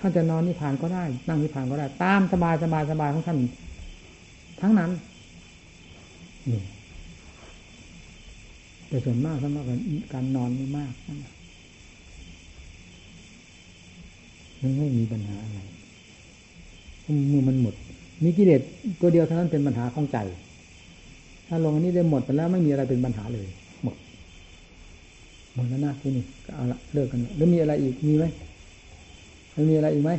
[0.07, 3.39] ท่านจะนอนนิพพานก็ได้ นั่งนิพพานก็ได้ ตามสบายสบายสบายของท่าน
[4.61, 4.91] ทั้งนั้น
[6.51, 6.61] นี่
[8.89, 9.65] แต่ส่วนมากสำหรับ
[10.13, 10.93] การนอนนี่มาก
[14.63, 15.59] มันไม่มีปัญหาอะไร
[17.29, 17.75] เมื่อมันหมด
[18.25, 18.61] มีกิเลส
[19.01, 20.19] ตัวเดียวเท่านั้นเป็นปัญหาของใจ
[21.49, 23.47] ถ้าลงอันนี้ได้หมดไปแล้วไม่มีอะไรเป็นปัญหาเลย
[23.83, 23.95] หมด
[25.55, 28.27] หมดแล้วนะที่นี่ก็เอาละเลิกกันแล้วมีอะไรอีกมีไหม
[29.55, 30.11] ไม่มีอะไรอีกไหม